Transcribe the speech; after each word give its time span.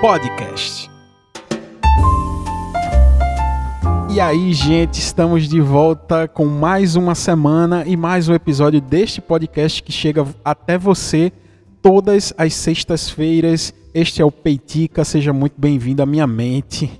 Podcast. 0.00 0.90
E 4.10 4.20
aí, 4.20 4.52
gente, 4.52 4.94
estamos 4.94 5.48
de 5.48 5.60
volta 5.60 6.26
com 6.26 6.46
mais 6.46 6.96
uma 6.96 7.14
semana 7.14 7.84
e 7.86 7.96
mais 7.96 8.28
um 8.28 8.34
episódio 8.34 8.80
deste 8.80 9.20
podcast 9.20 9.82
que 9.82 9.92
chega 9.92 10.26
até 10.44 10.76
você 10.76 11.32
todas 11.80 12.34
as 12.36 12.54
sextas-feiras. 12.54 13.72
Este 13.94 14.20
é 14.20 14.24
o 14.24 14.32
Peitica, 14.32 15.04
seja 15.04 15.32
muito 15.32 15.54
bem-vindo 15.58 16.02
à 16.02 16.06
minha 16.06 16.26
mente, 16.26 16.90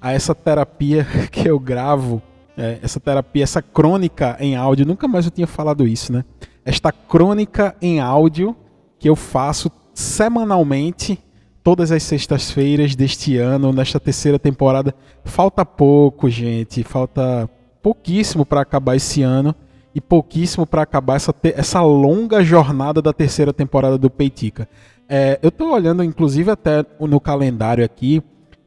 a 0.00 0.12
essa 0.12 0.34
terapia 0.34 1.06
que 1.32 1.48
eu 1.48 1.58
gravo, 1.58 2.22
é, 2.56 2.78
essa 2.82 3.00
terapia, 3.00 3.42
essa 3.42 3.60
crônica 3.60 4.36
em 4.38 4.54
áudio. 4.54 4.86
Nunca 4.86 5.08
mais 5.08 5.24
eu 5.24 5.30
tinha 5.30 5.46
falado 5.46 5.86
isso, 5.88 6.12
né? 6.12 6.24
Esta 6.64 6.92
crônica 6.92 7.74
em 7.82 8.00
áudio 8.00 8.54
que 8.98 9.08
eu 9.08 9.16
faço 9.16 9.70
semanalmente, 9.92 11.18
todas 11.66 11.90
as 11.90 12.04
sextas-feiras 12.04 12.94
deste 12.94 13.36
ano, 13.38 13.72
nesta 13.72 13.98
terceira 13.98 14.38
temporada. 14.38 14.94
Falta 15.24 15.66
pouco, 15.66 16.30
gente, 16.30 16.84
falta 16.84 17.50
pouquíssimo 17.82 18.46
para 18.46 18.60
acabar 18.60 18.94
esse 18.94 19.20
ano 19.20 19.52
e 19.92 20.00
pouquíssimo 20.00 20.64
para 20.64 20.82
acabar 20.82 21.16
essa, 21.16 21.34
essa 21.42 21.82
longa 21.82 22.44
jornada 22.44 23.02
da 23.02 23.12
terceira 23.12 23.52
temporada 23.52 23.98
do 23.98 24.08
Peitica. 24.08 24.68
É, 25.08 25.40
eu 25.42 25.48
estou 25.48 25.72
olhando, 25.72 26.04
inclusive, 26.04 26.48
até 26.52 26.86
no 27.00 27.18
calendário 27.18 27.84
aqui, 27.84 28.22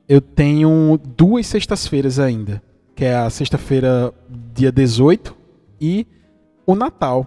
eu 0.06 0.20
tenho 0.20 1.00
duas 1.16 1.48
sextas-feiras 1.48 2.20
ainda, 2.20 2.62
que 2.94 3.06
é 3.06 3.16
a 3.16 3.30
sexta-feira, 3.30 4.14
dia 4.54 4.74
18, 4.74 5.34
e 5.80 6.06
o 6.68 6.76
Natal. 6.76 7.26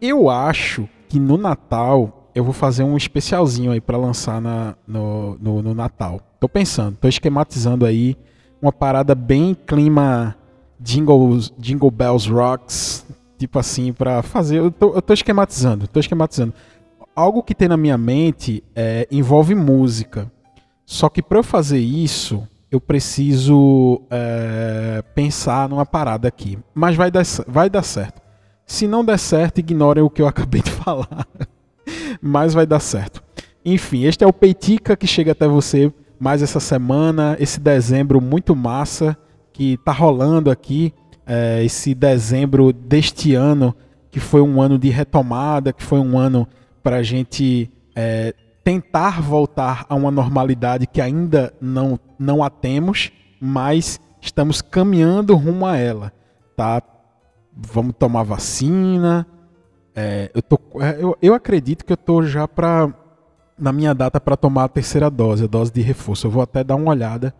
Eu 0.00 0.30
acho 0.30 0.88
que 1.10 1.20
no 1.20 1.36
Natal 1.36 2.23
eu 2.34 2.42
vou 2.42 2.52
fazer 2.52 2.82
um 2.82 2.96
especialzinho 2.96 3.70
aí 3.70 3.80
para 3.80 3.96
lançar 3.96 4.40
na, 4.40 4.74
no, 4.86 5.38
no, 5.40 5.62
no, 5.62 5.74
Natal. 5.74 6.20
Tô 6.40 6.48
pensando, 6.48 6.96
tô 7.00 7.06
esquematizando 7.06 7.86
aí 7.86 8.16
uma 8.60 8.72
parada 8.72 9.14
bem 9.14 9.54
clima 9.54 10.36
Jingle, 10.80 11.38
Jingle 11.56 11.90
Bells 11.90 12.28
Rocks, 12.28 13.06
tipo 13.38 13.58
assim, 13.58 13.92
para 13.92 14.20
fazer. 14.22 14.58
Eu 14.58 14.70
tô, 14.70 14.94
eu 14.94 15.02
tô 15.02 15.12
esquematizando, 15.12 15.86
tô 15.86 16.00
esquematizando. 16.00 16.52
Algo 17.14 17.42
que 17.42 17.54
tem 17.54 17.68
na 17.68 17.76
minha 17.76 17.96
mente 17.96 18.64
é, 18.74 19.06
envolve 19.10 19.54
música. 19.54 20.30
Só 20.84 21.08
que 21.08 21.22
para 21.22 21.38
eu 21.38 21.44
fazer 21.44 21.78
isso, 21.78 22.46
eu 22.70 22.80
preciso 22.80 24.02
é, 24.10 25.02
pensar 25.14 25.68
numa 25.68 25.86
parada 25.86 26.26
aqui. 26.26 26.58
Mas 26.74 26.96
vai 26.96 27.10
dar, 27.10 27.22
vai 27.46 27.70
dar 27.70 27.84
certo. 27.84 28.20
Se 28.66 28.88
não 28.88 29.04
der 29.04 29.18
certo, 29.18 29.58
ignorem 29.58 30.02
o 30.02 30.10
que 30.10 30.20
eu 30.20 30.26
acabei 30.28 30.60
de 30.60 30.70
falar 30.72 31.26
mas 32.20 32.54
vai 32.54 32.66
dar 32.66 32.80
certo. 32.80 33.22
Enfim, 33.64 34.04
este 34.04 34.24
é 34.24 34.26
o 34.26 34.32
Peitica 34.32 34.96
que 34.96 35.06
chega 35.06 35.32
até 35.32 35.48
você 35.48 35.92
mais 36.18 36.42
essa 36.42 36.60
semana, 36.60 37.36
esse 37.40 37.58
dezembro 37.60 38.20
muito 38.20 38.54
massa 38.54 39.16
que 39.52 39.76
tá 39.78 39.92
rolando 39.92 40.50
aqui, 40.50 40.92
é, 41.26 41.62
esse 41.64 41.94
dezembro 41.94 42.72
deste 42.72 43.34
ano, 43.34 43.74
que 44.10 44.20
foi 44.20 44.40
um 44.40 44.60
ano 44.60 44.78
de 44.78 44.90
retomada, 44.90 45.72
que 45.72 45.82
foi 45.82 45.98
um 45.98 46.18
ano 46.18 46.46
para 46.82 46.96
a 46.96 47.02
gente 47.02 47.70
é, 47.94 48.34
tentar 48.62 49.20
voltar 49.20 49.86
a 49.88 49.94
uma 49.94 50.10
normalidade 50.10 50.86
que 50.86 51.00
ainda 51.00 51.52
não, 51.60 51.98
não 52.18 52.42
a 52.42 52.50
temos, 52.50 53.12
mas 53.40 54.00
estamos 54.20 54.62
caminhando 54.62 55.36
rumo 55.36 55.66
a 55.66 55.76
ela, 55.76 56.12
tá? 56.56 56.82
Vamos 57.54 57.94
tomar 57.98 58.22
vacina, 58.24 59.26
é, 59.94 60.30
eu, 60.34 60.42
tô, 60.42 60.58
é, 60.80 60.96
eu, 60.98 61.16
eu 61.22 61.34
acredito 61.34 61.84
que 61.84 61.92
eu 61.92 61.96
tô 61.96 62.22
já 62.22 62.48
para 62.48 62.92
na 63.56 63.72
minha 63.72 63.94
data 63.94 64.20
para 64.20 64.36
tomar 64.36 64.64
a 64.64 64.68
terceira 64.68 65.08
dose, 65.08 65.44
a 65.44 65.46
dose 65.46 65.72
de 65.72 65.80
reforço. 65.80 66.26
Eu 66.26 66.30
vou 66.30 66.42
até 66.42 66.64
dar 66.64 66.74
uma 66.74 66.90
olhada, 66.90 67.32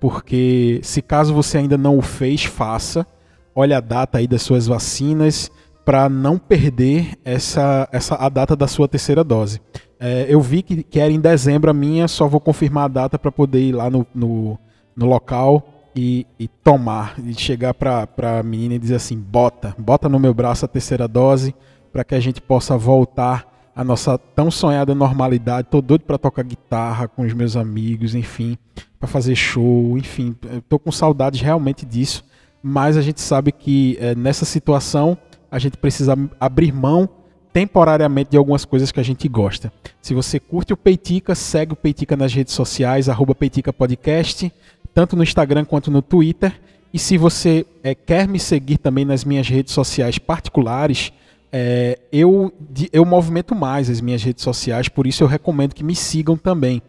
porque 0.00 0.80
se 0.82 1.00
caso 1.00 1.32
você 1.32 1.58
ainda 1.58 1.78
não 1.78 1.96
o 1.96 2.02
fez, 2.02 2.44
faça. 2.44 3.06
Olha 3.54 3.78
a 3.78 3.80
data 3.80 4.18
aí 4.18 4.26
das 4.26 4.42
suas 4.42 4.66
vacinas 4.66 5.50
para 5.84 6.08
não 6.08 6.38
perder 6.38 7.18
essa, 7.24 7.88
essa 7.92 8.16
a 8.16 8.28
data 8.28 8.56
da 8.56 8.66
sua 8.66 8.88
terceira 8.88 9.22
dose. 9.22 9.60
É, 9.98 10.26
eu 10.28 10.40
vi 10.40 10.62
que, 10.62 10.82
que 10.82 10.98
era 10.98 11.12
em 11.12 11.20
dezembro 11.20 11.70
a 11.70 11.74
minha, 11.74 12.08
só 12.08 12.26
vou 12.26 12.40
confirmar 12.40 12.84
a 12.84 12.88
data 12.88 13.18
para 13.18 13.30
poder 13.30 13.60
ir 13.60 13.72
lá 13.72 13.90
no, 13.90 14.06
no, 14.14 14.58
no 14.96 15.06
local 15.06 15.90
e, 15.94 16.26
e, 16.38 16.48
tomar, 16.48 17.14
e 17.18 17.34
chegar 17.34 17.74
para 17.74 18.08
a 18.38 18.42
menina 18.42 18.74
e 18.74 18.78
dizer 18.78 18.96
assim: 18.96 19.18
bota, 19.18 19.74
bota 19.78 20.08
no 20.08 20.18
meu 20.18 20.32
braço 20.32 20.64
a 20.64 20.68
terceira 20.68 21.06
dose 21.06 21.54
para 21.92 22.04
que 22.04 22.14
a 22.14 22.20
gente 22.20 22.40
possa 22.40 22.76
voltar 22.76 23.70
à 23.74 23.84
nossa 23.84 24.18
tão 24.18 24.50
sonhada 24.50 24.94
normalidade. 24.94 25.68
Tô 25.70 25.80
doido 25.80 26.02
para 26.02 26.18
tocar 26.18 26.42
guitarra 26.42 27.08
com 27.08 27.22
os 27.22 27.32
meus 27.32 27.56
amigos, 27.56 28.14
enfim, 28.14 28.56
para 28.98 29.08
fazer 29.08 29.34
show, 29.34 29.96
enfim, 29.96 30.34
tô 30.68 30.78
com 30.78 30.92
saudades 30.92 31.40
realmente 31.40 31.86
disso. 31.86 32.24
Mas 32.62 32.96
a 32.96 33.02
gente 33.02 33.20
sabe 33.20 33.52
que 33.52 33.96
é, 34.00 34.14
nessa 34.14 34.44
situação 34.44 35.16
a 35.50 35.58
gente 35.58 35.76
precisa 35.76 36.16
abrir 36.38 36.72
mão 36.72 37.08
temporariamente 37.52 38.30
de 38.30 38.36
algumas 38.36 38.64
coisas 38.64 38.92
que 38.92 39.00
a 39.00 39.02
gente 39.02 39.26
gosta. 39.28 39.72
Se 40.00 40.14
você 40.14 40.38
curte 40.38 40.72
o 40.72 40.76
Peitica, 40.76 41.34
segue 41.34 41.72
o 41.72 41.76
Peitica 41.76 42.16
nas 42.16 42.32
redes 42.32 42.54
sociais, 42.54 43.08
arroba 43.08 43.34
Peitica 43.34 43.72
Podcast, 43.72 44.52
tanto 44.94 45.16
no 45.16 45.22
Instagram 45.22 45.64
quanto 45.64 45.90
no 45.90 46.02
Twitter. 46.02 46.60
E 46.92 46.98
se 46.98 47.16
você 47.16 47.66
é, 47.82 47.94
quer 47.94 48.28
me 48.28 48.38
seguir 48.38 48.78
também 48.78 49.04
nas 49.04 49.24
minhas 49.24 49.48
redes 49.48 49.72
sociais 49.72 50.18
particulares, 50.18 51.12
é, 51.52 51.98
eu, 52.12 52.52
eu 52.92 53.04
movimento 53.04 53.54
mais 53.54 53.90
as 53.90 54.00
minhas 54.00 54.22
redes 54.22 54.44
sociais, 54.44 54.88
por 54.88 55.06
isso 55.06 55.22
eu 55.22 55.28
recomendo 55.28 55.74
que 55.74 55.82
me 55.82 55.94
sigam 55.94 56.36
também. 56.36 56.82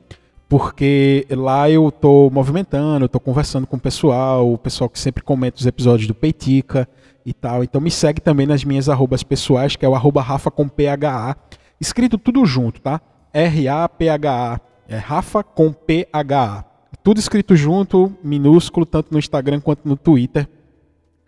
Porque 0.48 1.26
lá 1.30 1.70
eu 1.70 1.88
estou 1.88 2.30
movimentando, 2.30 3.04
eu 3.04 3.06
estou 3.06 3.22
conversando 3.22 3.66
com 3.66 3.78
o 3.78 3.80
pessoal, 3.80 4.52
o 4.52 4.58
pessoal 4.58 4.90
que 4.90 5.00
sempre 5.00 5.24
comenta 5.24 5.58
os 5.58 5.66
episódios 5.66 6.08
do 6.08 6.14
Peitica 6.14 6.88
e 7.26 7.34
tal. 7.34 7.64
Então 7.64 7.80
me 7.80 7.90
segue 7.90 8.20
também 8.20 8.46
nas 8.46 8.66
minhas 8.66 8.90
arrobas 8.90 9.24
pessoais, 9.24 9.78
que 9.78 9.86
é 9.86 9.90
o 9.90 9.96
arroba 9.96 10.22
Rafa 10.22 10.52
com 10.52 10.68
PHA. 10.68 11.38
Escrito 11.80 12.18
tudo 12.18 12.46
junto, 12.46 12.82
tá? 12.82 13.00
R-A-P-H-A. 13.34 14.60
É 14.90 14.98
Rafa 14.98 15.42
com 15.42 15.72
PHA. 15.72 16.66
Tudo 17.02 17.18
escrito 17.18 17.56
junto, 17.56 18.12
minúsculo, 18.22 18.86
tanto 18.86 19.14
no 19.14 19.20
Instagram 19.20 19.62
quanto 19.62 19.88
no 19.88 19.96
Twitter. 19.96 20.50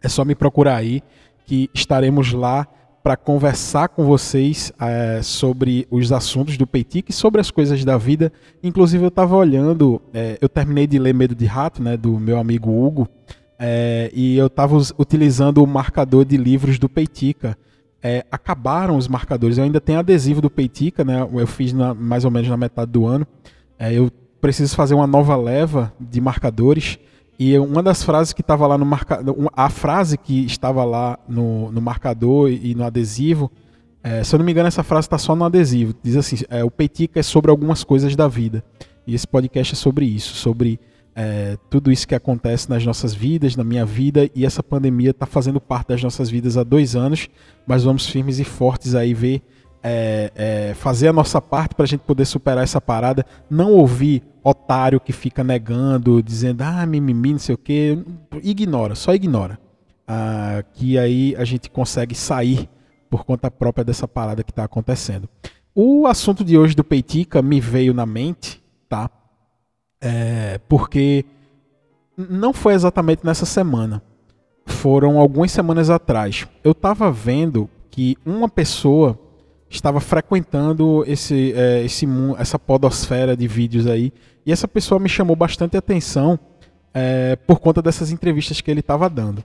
É 0.01 0.09
só 0.09 0.25
me 0.25 0.35
procurar 0.35 0.75
aí, 0.75 1.01
que 1.45 1.69
estaremos 1.73 2.33
lá 2.33 2.67
para 3.03 3.17
conversar 3.17 3.89
com 3.89 4.05
vocês 4.05 4.71
é, 4.79 5.21
sobre 5.21 5.85
os 5.91 6.09
assuntos 6.13 6.57
do 6.57 6.65
Peitic 6.65 7.09
e 7.09 7.13
sobre 7.13 7.41
as 7.41 7.51
coisas 7.51 7.83
da 7.83 7.97
vida. 7.97 8.31
Inclusive, 8.63 9.03
eu 9.03 9.09
estava 9.09 9.35
olhando, 9.35 10.01
é, 10.13 10.37
eu 10.39 10.47
terminei 10.47 10.87
de 10.87 10.97
ler 10.97 11.13
Medo 11.13 11.35
de 11.35 11.45
Rato, 11.45 11.83
né, 11.83 11.97
do 11.97 12.17
meu 12.17 12.39
amigo 12.39 12.71
Hugo, 12.71 13.09
é, 13.59 14.09
e 14.13 14.37
eu 14.37 14.47
estava 14.47 14.77
utilizando 14.97 15.61
o 15.61 15.67
marcador 15.67 16.23
de 16.23 16.37
livros 16.37 16.79
do 16.79 16.87
Peitica. 16.87 17.57
Acabaram 18.29 18.97
os 18.97 19.07
marcadores, 19.07 19.57
eu 19.57 19.63
ainda 19.63 19.79
tenho 19.79 19.97
adesivo 19.97 20.41
do 20.41 20.49
Peitica, 20.49 21.05
né, 21.05 21.25
eu 21.33 21.47
fiz 21.47 21.71
na, 21.71 21.93
mais 21.93 22.25
ou 22.25 22.31
menos 22.31 22.49
na 22.49 22.57
metade 22.57 22.91
do 22.91 23.05
ano. 23.05 23.25
Eu 23.79 24.11
preciso 24.41 24.75
fazer 24.75 24.93
uma 24.93 25.07
nova 25.07 25.37
leva 25.37 25.93
de 25.97 26.19
marcadores. 26.19 26.99
E 27.39 27.57
uma 27.57 27.81
das 27.81 28.03
frases 28.03 28.31
que 28.31 28.41
estava 28.41 28.67
lá 28.67 28.77
no 28.77 28.85
marcador, 28.85 29.35
a 29.53 29.69
frase 29.69 30.17
que 30.17 30.45
estava 30.45 30.83
lá 30.83 31.17
no, 31.27 31.71
no 31.71 31.81
marcador 31.81 32.49
e 32.49 32.75
no 32.75 32.83
adesivo, 32.83 33.51
é, 34.03 34.23
se 34.23 34.35
eu 34.35 34.37
não 34.37 34.45
me 34.45 34.51
engano, 34.51 34.67
essa 34.67 34.83
frase 34.83 35.07
está 35.07 35.17
só 35.17 35.35
no 35.35 35.45
adesivo. 35.45 35.93
Diz 36.03 36.15
assim: 36.15 36.37
é, 36.49 36.63
o 36.63 36.69
Peitica 36.69 37.19
é 37.19 37.23
sobre 37.23 37.49
algumas 37.49 37.83
coisas 37.83 38.15
da 38.15 38.27
vida. 38.27 38.63
E 39.07 39.15
esse 39.15 39.27
podcast 39.27 39.73
é 39.73 39.75
sobre 39.75 40.05
isso, 40.05 40.35
sobre 40.35 40.79
é, 41.15 41.57
tudo 41.69 41.91
isso 41.91 42.07
que 42.07 42.15
acontece 42.15 42.69
nas 42.69 42.85
nossas 42.85 43.13
vidas, 43.13 43.55
na 43.55 43.63
minha 43.63 43.85
vida, 43.85 44.29
e 44.35 44.45
essa 44.45 44.63
pandemia 44.63 45.11
está 45.11 45.25
fazendo 45.25 45.59
parte 45.59 45.89
das 45.89 46.03
nossas 46.03 46.29
vidas 46.29 46.57
há 46.57 46.63
dois 46.63 46.95
anos, 46.95 47.29
mas 47.67 47.83
vamos 47.83 48.07
firmes 48.07 48.39
e 48.39 48.43
fortes 48.43 48.95
aí 48.95 49.13
ver, 49.13 49.41
é, 49.83 50.31
é, 50.35 50.73
fazer 50.75 51.09
a 51.09 51.13
nossa 51.13 51.41
parte 51.41 51.75
para 51.75 51.83
a 51.83 51.87
gente 51.87 52.01
poder 52.01 52.25
superar 52.25 52.63
essa 52.63 52.79
parada, 52.79 53.25
não 53.49 53.73
ouvir 53.73 54.23
otário 54.41 54.99
que 54.99 55.11
fica 55.11 55.43
negando, 55.43 56.23
dizendo, 56.23 56.61
ah, 56.61 56.85
mimimi, 56.85 57.33
não 57.33 57.39
sei 57.39 57.55
o 57.55 57.57
quê. 57.57 57.97
Ignora, 58.41 58.95
só 58.95 59.13
ignora. 59.13 59.59
Ah, 60.07 60.63
que 60.73 60.97
aí 60.97 61.35
a 61.37 61.43
gente 61.43 61.69
consegue 61.69 62.15
sair 62.15 62.69
por 63.09 63.25
conta 63.25 63.51
própria 63.51 63.83
dessa 63.83 64.07
parada 64.07 64.43
que 64.43 64.51
está 64.51 64.63
acontecendo. 64.63 65.29
O 65.75 66.07
assunto 66.07 66.43
de 66.43 66.57
hoje 66.57 66.75
do 66.75 66.83
Peitica 66.83 67.41
me 67.41 67.59
veio 67.59 67.93
na 67.93 68.05
mente, 68.05 68.63
tá? 68.87 69.09
É, 69.99 70.59
porque 70.69 71.25
não 72.17 72.53
foi 72.53 72.73
exatamente 72.73 73.25
nessa 73.25 73.45
semana. 73.45 74.01
Foram 74.65 75.19
algumas 75.19 75.51
semanas 75.51 75.89
atrás. 75.89 76.47
Eu 76.63 76.71
estava 76.71 77.11
vendo 77.11 77.69
que 77.89 78.17
uma 78.25 78.47
pessoa 78.47 79.17
estava 79.75 79.99
frequentando 79.99 81.03
esse, 81.07 81.53
é, 81.55 81.83
esse, 81.83 82.07
essa 82.37 82.59
podosfera 82.59 83.35
de 83.35 83.47
vídeos 83.47 83.87
aí. 83.87 84.13
E 84.45 84.51
essa 84.51 84.67
pessoa 84.67 84.99
me 84.99 85.09
chamou 85.09 85.35
bastante 85.35 85.75
atenção 85.75 86.39
é, 86.93 87.35
por 87.35 87.59
conta 87.59 87.81
dessas 87.81 88.11
entrevistas 88.11 88.61
que 88.61 88.69
ele 88.69 88.81
estava 88.81 89.09
dando. 89.09 89.43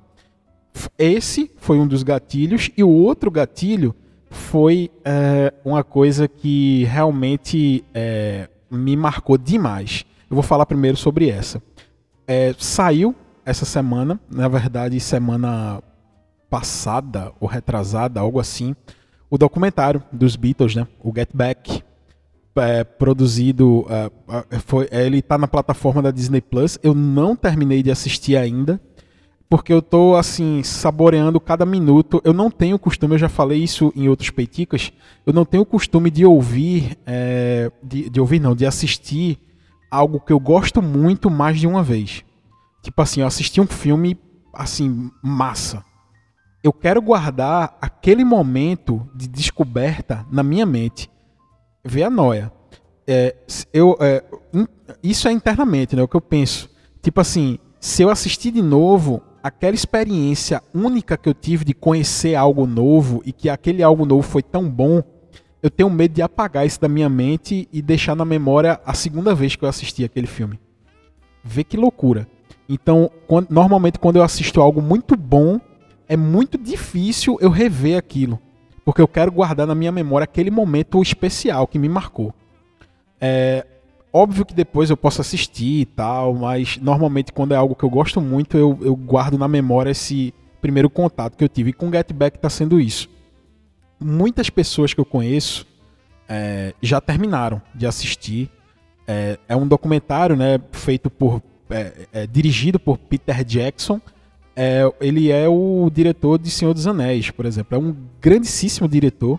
Esse 0.98 1.50
foi 1.56 1.78
um 1.78 1.86
dos 1.86 2.02
gatilhos, 2.02 2.70
e 2.76 2.84
o 2.84 2.90
outro 2.90 3.30
gatilho 3.30 3.94
foi 4.30 4.90
é, 5.04 5.52
uma 5.64 5.82
coisa 5.82 6.28
que 6.28 6.84
realmente 6.84 7.84
é, 7.94 8.48
me 8.70 8.96
marcou 8.96 9.38
demais. 9.38 10.04
Eu 10.30 10.34
vou 10.34 10.42
falar 10.42 10.66
primeiro 10.66 10.96
sobre 10.96 11.30
essa. 11.30 11.62
É, 12.26 12.54
saiu 12.58 13.14
essa 13.44 13.64
semana, 13.64 14.20
na 14.30 14.46
verdade, 14.46 15.00
semana 15.00 15.82
passada 16.50 17.32
ou 17.40 17.48
retrasada, 17.48 18.20
algo 18.20 18.38
assim, 18.38 18.76
o 19.30 19.36
documentário 19.36 20.02
dos 20.12 20.36
Beatles, 20.36 20.74
né? 20.74 20.86
O 21.02 21.12
Get 21.14 21.30
Back, 21.34 21.82
é, 22.56 22.82
produzido, 22.82 23.86
é, 23.88 24.58
foi, 24.58 24.88
ele 24.90 25.18
está 25.18 25.38
na 25.38 25.46
plataforma 25.46 26.02
da 26.02 26.10
Disney 26.10 26.40
Plus. 26.40 26.78
Eu 26.82 26.94
não 26.94 27.36
terminei 27.36 27.82
de 27.82 27.90
assistir 27.90 28.36
ainda, 28.36 28.80
porque 29.48 29.72
eu 29.72 29.80
tô 29.80 30.16
assim 30.16 30.62
saboreando 30.62 31.38
cada 31.40 31.64
minuto. 31.64 32.20
Eu 32.24 32.32
não 32.32 32.50
tenho 32.50 32.78
costume, 32.78 33.14
eu 33.14 33.18
já 33.18 33.28
falei 33.28 33.62
isso 33.62 33.92
em 33.94 34.08
outros 34.08 34.30
peiticas. 34.30 34.92
Eu 35.24 35.32
não 35.32 35.44
tenho 35.44 35.64
costume 35.64 36.10
de 36.10 36.24
ouvir, 36.24 36.98
é, 37.06 37.70
de, 37.82 38.10
de 38.10 38.20
ouvir 38.20 38.40
não, 38.40 38.54
de 38.54 38.66
assistir 38.66 39.38
algo 39.90 40.20
que 40.20 40.32
eu 40.32 40.40
gosto 40.40 40.82
muito 40.82 41.30
mais 41.30 41.58
de 41.60 41.66
uma 41.66 41.82
vez. 41.82 42.24
Tipo 42.82 43.02
assim, 43.02 43.20
eu 43.20 43.26
assisti 43.26 43.60
um 43.60 43.66
filme 43.66 44.18
assim 44.52 45.10
massa 45.22 45.84
eu 46.68 46.72
quero 46.72 47.00
guardar 47.00 47.78
aquele 47.80 48.24
momento 48.24 49.08
de 49.14 49.26
descoberta 49.26 50.26
na 50.30 50.42
minha 50.42 50.66
mente. 50.66 51.10
Vê 51.82 52.02
a 52.02 52.10
noia. 52.10 52.52
É, 53.06 53.34
eu, 53.72 53.96
é, 54.00 54.22
isso 55.02 55.26
é 55.26 55.32
internamente, 55.32 55.96
né? 55.96 56.02
O 56.02 56.08
que 56.08 56.16
eu 56.16 56.20
penso. 56.20 56.68
Tipo 57.00 57.22
assim, 57.22 57.58
se 57.80 58.02
eu 58.02 58.10
assistir 58.10 58.50
de 58.50 58.60
novo, 58.60 59.22
aquela 59.42 59.74
experiência 59.74 60.62
única 60.74 61.16
que 61.16 61.26
eu 61.26 61.32
tive 61.32 61.64
de 61.64 61.72
conhecer 61.72 62.34
algo 62.34 62.66
novo 62.66 63.22
e 63.24 63.32
que 63.32 63.48
aquele 63.48 63.82
algo 63.82 64.04
novo 64.04 64.22
foi 64.22 64.42
tão 64.42 64.68
bom, 64.68 65.02
eu 65.62 65.70
tenho 65.70 65.88
medo 65.88 66.12
de 66.12 66.20
apagar 66.20 66.66
isso 66.66 66.78
da 66.78 66.88
minha 66.88 67.08
mente 67.08 67.66
e 67.72 67.80
deixar 67.80 68.14
na 68.14 68.26
memória 68.26 68.78
a 68.84 68.92
segunda 68.92 69.34
vez 69.34 69.56
que 69.56 69.64
eu 69.64 69.68
assisti 69.70 70.04
aquele 70.04 70.26
filme. 70.26 70.60
Vê 71.42 71.64
que 71.64 71.78
loucura. 71.78 72.28
Então, 72.68 73.10
quando, 73.26 73.48
normalmente 73.48 73.98
quando 73.98 74.16
eu 74.16 74.22
assisto 74.22 74.60
algo 74.60 74.82
muito 74.82 75.16
bom, 75.16 75.58
é 76.08 76.16
muito 76.16 76.56
difícil 76.56 77.36
eu 77.40 77.50
rever 77.50 77.98
aquilo. 77.98 78.40
Porque 78.84 79.02
eu 79.02 79.08
quero 79.08 79.30
guardar 79.30 79.66
na 79.66 79.74
minha 79.74 79.92
memória 79.92 80.24
aquele 80.24 80.50
momento 80.50 81.02
especial 81.02 81.66
que 81.66 81.78
me 81.78 81.88
marcou. 81.88 82.34
É 83.20 83.66
óbvio 84.10 84.46
que 84.46 84.54
depois 84.54 84.88
eu 84.88 84.96
posso 84.96 85.20
assistir 85.20 85.82
e 85.82 85.84
tal, 85.84 86.34
mas 86.34 86.78
normalmente 86.78 87.32
quando 87.32 87.52
é 87.52 87.56
algo 87.56 87.74
que 87.74 87.84
eu 87.84 87.90
gosto 87.90 88.20
muito, 88.20 88.56
eu, 88.56 88.78
eu 88.80 88.96
guardo 88.96 89.36
na 89.36 89.46
memória 89.46 89.90
esse 89.90 90.32
primeiro 90.62 90.88
contato 90.88 91.36
que 91.36 91.44
eu 91.44 91.48
tive. 91.48 91.70
E 91.70 91.72
com 91.74 91.92
Get 91.92 92.12
Back 92.12 92.38
está 92.38 92.48
sendo 92.48 92.80
isso. 92.80 93.10
Muitas 94.00 94.48
pessoas 94.48 94.94
que 94.94 95.00
eu 95.00 95.04
conheço 95.04 95.66
é, 96.26 96.72
já 96.80 97.00
terminaram 97.00 97.60
de 97.74 97.86
assistir. 97.86 98.50
É, 99.06 99.38
é, 99.48 99.56
um 99.56 99.66
documentário 99.66 100.36
né, 100.36 100.58
feito 100.72 101.10
por. 101.10 101.42
É, 101.70 102.06
é 102.12 102.26
dirigido 102.26 102.80
por 102.80 102.96
Peter 102.96 103.44
Jackson 103.44 104.00
é, 104.60 104.92
ele 105.00 105.30
é 105.30 105.48
o 105.48 105.88
diretor 105.88 106.36
de 106.36 106.50
Senhor 106.50 106.74
dos 106.74 106.88
Anéis, 106.88 107.30
por 107.30 107.46
exemplo. 107.46 107.76
É 107.76 107.78
um 107.78 107.94
grandíssimo 108.20 108.88
diretor 108.88 109.38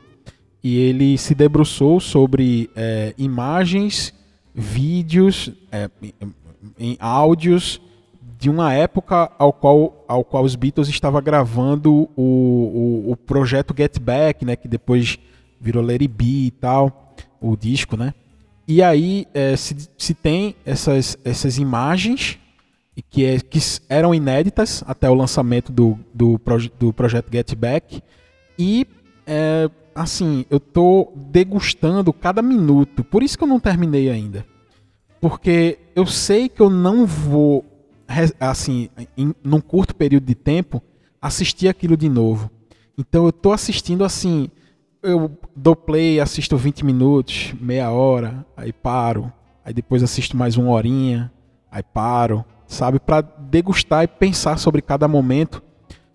e 0.64 0.78
ele 0.78 1.18
se 1.18 1.36
debruçou 1.36 2.00
sobre 2.00 2.70
é, 2.74 3.14
imagens, 3.18 4.14
vídeos, 4.56 5.52
é, 5.74 5.90
em 6.80 6.96
áudios 7.02 7.82
de 8.40 8.50
uma 8.50 8.74
época 8.74 9.30
ao 9.38 9.52
qual, 9.52 10.06
ao 10.08 10.24
qual 10.24 10.46
os 10.46 10.56
Beatles 10.56 10.88
estavam 10.88 11.22
gravando 11.22 12.10
o, 12.16 13.04
o, 13.06 13.12
o 13.12 13.18
projeto 13.18 13.76
Get 13.78 14.00
Back, 14.00 14.46
né, 14.46 14.56
que 14.56 14.70
depois 14.70 15.20
virou 15.60 15.84
Let 15.84 16.02
It 16.02 16.14
Be 16.14 16.46
e 16.46 16.52
tal, 16.52 17.14
o 17.42 17.58
disco, 17.58 17.98
né? 17.98 18.14
E 18.66 18.82
aí 18.82 19.28
é, 19.34 19.58
se, 19.58 19.76
se 19.98 20.14
tem 20.14 20.56
essas, 20.66 21.18
essas 21.26 21.58
imagens 21.58 22.40
que, 23.10 23.26
é, 23.26 23.40
que 23.40 23.60
eram 23.88 24.14
inéditas 24.14 24.84
até 24.88 25.10
o 25.10 25.14
lançamento 25.14 25.72
do, 25.72 25.98
do, 26.14 26.38
proje 26.40 26.72
do 26.80 26.92
projeto 26.92 27.32
Get 27.32 27.54
Back. 27.56 28.02
E, 28.58 28.88
é, 29.26 29.70
assim, 29.94 30.46
eu 30.50 30.60
tô 30.60 31.12
degustando 31.16 32.12
cada 32.12 32.42
minuto. 32.42 33.04
Por 33.04 33.24
isso 33.24 33.38
que 33.38 33.44
eu 33.44 33.48
não 33.48 33.60
terminei 33.60 34.10
ainda. 34.10 34.46
Porque 35.22 35.80
eu 35.96 36.06
sei 36.06 36.48
que 36.48 36.62
eu 36.62 36.70
não 36.70 37.06
vou, 37.06 37.66
assim, 38.40 38.90
em, 39.18 39.34
num 39.44 39.62
curto 39.62 39.96
período 39.96 40.26
de 40.26 40.36
tempo, 40.36 40.82
assistir 41.22 41.68
aquilo 41.68 41.98
de 41.98 42.10
novo. 42.10 42.50
Então 42.98 43.26
eu 43.26 43.32
tô 43.32 43.52
assistindo 43.52 44.04
assim. 44.04 44.50
Eu 45.02 45.32
dou 45.56 45.78
play, 45.78 46.20
assisto 46.20 46.58
20 46.58 46.84
minutos, 46.84 47.54
meia 47.60 47.90
hora, 47.90 48.46
aí 48.58 48.74
paro. 48.74 49.32
Aí 49.64 49.74
depois 49.74 50.04
assisto 50.04 50.36
mais 50.36 50.58
uma 50.58 50.72
horinha, 50.72 51.32
aí 51.72 51.84
paro 51.84 52.44
sabe? 52.70 53.00
Para 53.00 53.22
degustar 53.22 54.04
e 54.04 54.08
pensar 54.08 54.58
sobre 54.58 54.82
cada 54.82 55.08
momento. 55.08 55.62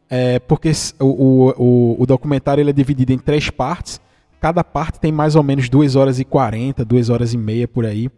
É, 0.08 0.38
porque 0.38 0.70
o, 1.00 1.52
o, 1.58 2.02
o 2.02 2.06
documentário 2.06 2.62
ele 2.62 2.70
é 2.70 2.72
dividido 2.72 3.12
em 3.12 3.18
três 3.18 3.50
partes. 3.50 4.00
Cada 4.40 4.62
parte 4.62 5.00
tem 5.00 5.10
mais 5.10 5.34
ou 5.34 5.42
menos 5.42 5.68
2 5.68 5.96
horas 5.96 6.20
e 6.20 6.24
40, 6.24 6.84
2 6.84 7.10
horas 7.10 7.34
e 7.34 7.36
meia 7.38 7.66
por 7.66 7.84
aí. 7.84 8.08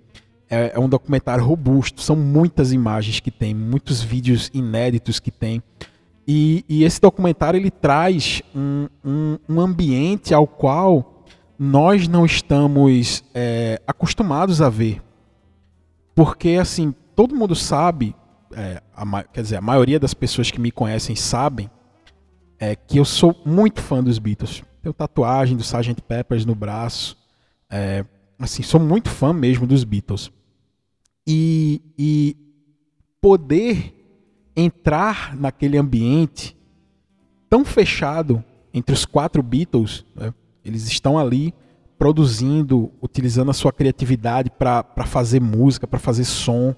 É, 0.50 0.72
é 0.74 0.78
um 0.78 0.88
documentário 0.88 1.42
robusto, 1.44 2.02
são 2.02 2.14
muitas 2.14 2.72
imagens 2.72 3.18
que 3.18 3.30
tem, 3.30 3.54
muitos 3.54 4.02
vídeos 4.02 4.50
inéditos 4.52 5.18
que 5.18 5.30
tem. 5.30 5.62
E, 6.28 6.64
e 6.68 6.84
esse 6.84 7.00
documentário 7.00 7.58
ele 7.58 7.70
traz 7.70 8.42
um, 8.54 8.88
um, 9.04 9.38
um, 9.48 9.60
ambiente 9.60 10.34
ao 10.34 10.46
qual 10.46 11.24
nós 11.58 12.06
não 12.06 12.26
estamos 12.26 13.24
é, 13.34 13.80
acostumados 13.86 14.60
a 14.60 14.68
ver. 14.68 15.00
Porque, 16.14 16.50
assim, 16.60 16.92
todo 17.14 17.34
mundo 17.34 17.54
sabe 17.54 18.14
é, 18.56 18.82
a, 18.94 19.22
quer 19.22 19.42
dizer, 19.42 19.56
a 19.56 19.60
maioria 19.60 20.00
das 20.00 20.14
pessoas 20.14 20.50
que 20.50 20.58
me 20.58 20.70
conhecem 20.70 21.14
sabem 21.14 21.70
é 22.58 22.74
que 22.74 22.98
eu 22.98 23.04
sou 23.04 23.36
muito 23.44 23.82
fã 23.82 24.02
dos 24.02 24.18
Beatles. 24.18 24.64
Tenho 24.80 24.94
tatuagem 24.94 25.54
do 25.56 25.62
Sgt. 25.62 26.00
Peppers 26.00 26.46
no 26.46 26.54
braço. 26.54 27.18
É, 27.68 28.02
assim, 28.38 28.62
sou 28.62 28.80
muito 28.80 29.10
fã 29.10 29.30
mesmo 29.34 29.66
dos 29.66 29.84
Beatles. 29.84 30.30
E, 31.26 31.82
e 31.98 32.34
poder 33.20 33.92
entrar 34.56 35.36
naquele 35.36 35.76
ambiente 35.76 36.56
tão 37.50 37.62
fechado 37.62 38.42
entre 38.72 38.94
os 38.94 39.04
quatro 39.04 39.42
Beatles, 39.42 40.06
né? 40.14 40.32
eles 40.64 40.86
estão 40.86 41.18
ali 41.18 41.52
produzindo, 41.98 42.90
utilizando 43.02 43.50
a 43.50 43.54
sua 43.54 43.72
criatividade 43.72 44.50
para 44.50 45.04
fazer 45.04 45.40
música, 45.40 45.86
para 45.86 45.98
fazer 45.98 46.24
som. 46.24 46.74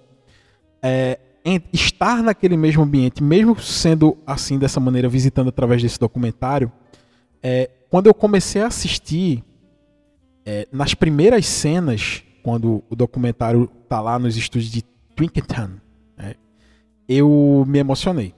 É, 0.83 1.21
estar 1.73 2.23
naquele 2.23 2.57
mesmo 2.57 2.83
ambiente, 2.83 3.23
mesmo 3.23 3.59
sendo 3.59 4.17
assim 4.27 4.59
dessa 4.59 4.79
maneira, 4.81 5.09
visitando 5.09 5.49
através 5.49 5.83
desse 5.83 5.99
documentário, 5.99 6.71
é, 7.43 7.71
quando 7.91 8.07
eu 8.07 8.15
comecei 8.15 8.63
a 8.63 8.67
assistir, 8.67 9.43
é, 10.45 10.67
nas 10.73 10.95
primeiras 10.95 11.47
cenas, 11.47 12.23
quando 12.43 12.83
o 12.89 12.97
documentário 12.97 13.69
tá 13.89 14.01
lá 14.01 14.19
nos 14.19 14.37
estúdios 14.37 14.71
de 14.71 14.83
Twinketon, 15.15 15.71
é, 16.19 16.35
eu 17.09 17.65
me 17.67 17.79
emocionei. 17.79 18.35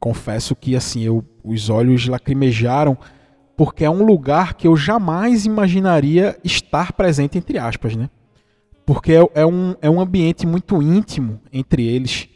Confesso 0.00 0.54
que 0.56 0.76
assim, 0.76 1.02
eu, 1.02 1.24
os 1.42 1.70
olhos 1.70 2.06
lacrimejaram, 2.06 2.96
porque 3.56 3.84
é 3.84 3.90
um 3.90 4.04
lugar 4.04 4.54
que 4.54 4.66
eu 4.66 4.76
jamais 4.76 5.46
imaginaria 5.46 6.38
estar 6.42 6.92
presente, 6.92 7.38
entre 7.38 7.58
aspas, 7.58 7.94
né? 7.96 8.10
Porque 8.86 9.12
é, 9.12 9.28
é, 9.34 9.46
um, 9.46 9.74
é 9.80 9.88
um 9.88 10.00
ambiente 10.00 10.46
muito 10.46 10.82
íntimo 10.82 11.40
entre 11.52 11.86
eles. 11.86 12.28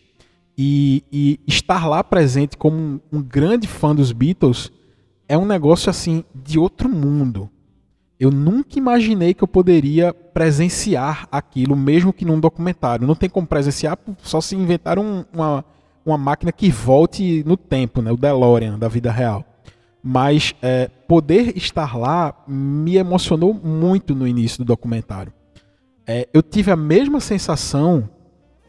E, 0.56 1.04
e 1.12 1.40
estar 1.46 1.86
lá 1.86 2.02
presente 2.02 2.56
como 2.56 2.76
um, 2.76 3.00
um, 3.12 3.22
grande 3.22 3.68
fã 3.68 3.94
dos 3.94 4.10
Beatles 4.10 4.72
é 5.28 5.38
um 5.38 5.44
negócio 5.44 5.88
assim 5.88 6.24
de 6.34 6.58
outro 6.58 6.88
mundo. 6.88 7.48
Eu 8.18 8.32
nunca 8.32 8.76
imaginei 8.76 9.34
que 9.34 9.44
eu 9.44 9.46
poderia 9.46 10.12
presenciar 10.12 11.28
aquilo, 11.30 11.76
mesmo 11.76 12.12
que 12.12 12.24
num 12.24 12.40
documentário. 12.40 13.06
Não 13.06 13.14
tem 13.14 13.30
como 13.30 13.46
presenciar, 13.46 13.96
só 14.20 14.40
se 14.40 14.56
inventar 14.56 14.98
um, 14.98 15.24
uma, 15.32 15.64
uma 16.04 16.18
máquina 16.18 16.50
que 16.50 16.70
volte 16.70 17.44
no 17.46 17.56
tempo, 17.56 18.02
né? 18.02 18.10
o 18.10 18.16
DeLorean 18.16 18.76
da 18.76 18.88
vida 18.88 19.12
real. 19.12 19.44
Mas 20.02 20.54
é, 20.60 20.90
poder 21.06 21.56
estar 21.56 21.96
lá 21.96 22.34
me 22.48 22.96
emocionou 22.96 23.54
muito 23.54 24.12
no 24.12 24.26
início 24.26 24.58
do 24.58 24.64
documentário 24.64 25.32
é, 26.08 26.26
eu 26.32 26.42
tive 26.42 26.70
a 26.70 26.76
mesma 26.76 27.20
sensação 27.20 28.08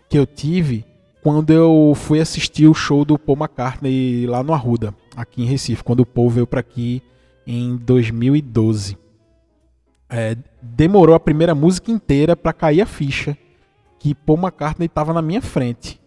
que 0.09 0.19
eu 0.19 0.25
tive 0.25 0.85
quando 1.23 1.51
eu 1.53 1.93
fui 1.95 2.19
assistir 2.19 2.67
o 2.67 2.73
show 2.73 3.05
do 3.05 3.17
Paul 3.17 3.37
McCartney 3.37 4.27
lá 4.27 4.43
no 4.43 4.53
Arruda, 4.53 4.93
aqui 5.15 5.43
em 5.43 5.45
Recife, 5.45 5.81
quando 5.81 6.01
o 6.01 6.05
Paul 6.05 6.29
veio 6.29 6.45
para 6.45 6.59
aqui 6.59 7.01
em 7.47 7.77
2012. 7.77 8.97
É, 10.09 10.35
demorou 10.61 11.15
a 11.15 11.19
primeira 11.19 11.55
música 11.55 11.89
inteira 11.89 12.35
para 12.35 12.51
cair 12.51 12.81
a 12.81 12.85
ficha 12.85 13.37
que 13.97 14.13
Paul 14.13 14.39
McCartney 14.39 14.87
estava 14.87 15.13
na 15.13 15.21
minha 15.21 15.41
frente. 15.41 15.97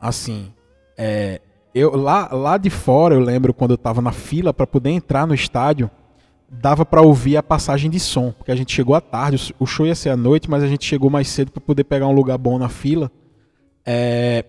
Assim, 0.00 0.50
é, 0.96 1.42
eu 1.74 1.94
lá, 1.94 2.32
lá 2.32 2.56
de 2.56 2.70
fora 2.70 3.14
eu 3.14 3.20
lembro 3.20 3.52
quando 3.52 3.72
eu 3.72 3.76
estava 3.76 4.00
na 4.00 4.12
fila 4.12 4.54
para 4.54 4.66
poder 4.66 4.90
entrar 4.90 5.26
no 5.26 5.34
estádio, 5.34 5.90
dava 6.60 6.84
para 6.84 7.02
ouvir 7.02 7.36
a 7.36 7.42
passagem 7.42 7.90
de 7.90 7.98
som, 7.98 8.32
porque 8.32 8.52
a 8.52 8.56
gente 8.56 8.72
chegou 8.72 8.94
à 8.94 9.00
tarde, 9.00 9.54
o 9.58 9.66
show 9.66 9.86
ia 9.86 9.94
ser 9.94 10.10
à 10.10 10.16
noite, 10.16 10.48
mas 10.50 10.62
a 10.62 10.66
gente 10.66 10.84
chegou 10.84 11.10
mais 11.10 11.28
cedo 11.28 11.50
para 11.50 11.60
poder 11.60 11.84
pegar 11.84 12.06
um 12.06 12.12
lugar 12.12 12.38
bom 12.38 12.58
na 12.58 12.68
fila. 12.68 13.10
É, 13.84 14.44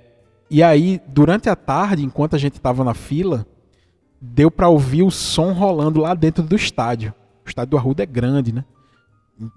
e 0.50 0.62
aí, 0.62 1.02
durante 1.08 1.50
a 1.50 1.56
tarde, 1.56 2.04
enquanto 2.04 2.36
a 2.36 2.40
gente 2.40 2.56
estava 2.56 2.84
na 2.84 2.94
fila, 2.94 3.46
deu 4.22 4.52
para 4.52 4.70
ouvir 4.70 5.04
o 5.04 5.12
som 5.12 5.52
rolando 5.52 6.00
lá 6.00 6.14
dentro 6.14 6.44
do 6.44 6.56
estádio. 6.56 7.14
O 7.46 7.50
estádio 7.50 7.72
do 7.72 7.78
Arruda 7.78 8.04
é 8.04 8.06
grande, 8.06 8.54
né? 8.54 8.64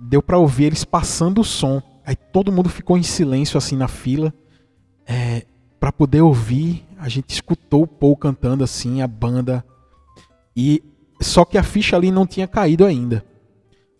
Deu 0.00 0.22
para 0.22 0.38
ouvir 0.38 0.64
eles 0.64 0.84
passando 0.84 1.40
o 1.40 1.44
som. 1.44 1.82
Aí 2.04 2.16
todo 2.16 2.52
mundo 2.52 2.68
ficou 2.68 2.96
em 2.96 3.02
silêncio 3.02 3.58
assim 3.58 3.76
na 3.76 3.88
fila, 3.88 4.32
é, 5.06 5.44
para 5.78 5.92
poder 5.92 6.22
ouvir. 6.22 6.84
A 6.98 7.08
gente 7.08 7.30
escutou 7.30 7.82
o 7.82 7.86
Paul 7.86 8.16
cantando 8.16 8.64
assim, 8.64 9.02
a 9.02 9.06
banda. 9.06 9.64
E 10.56 10.82
só 11.20 11.44
que 11.44 11.58
a 11.58 11.62
ficha 11.62 11.96
ali 11.96 12.10
não 12.10 12.26
tinha 12.26 12.46
caído 12.46 12.84
ainda. 12.84 13.24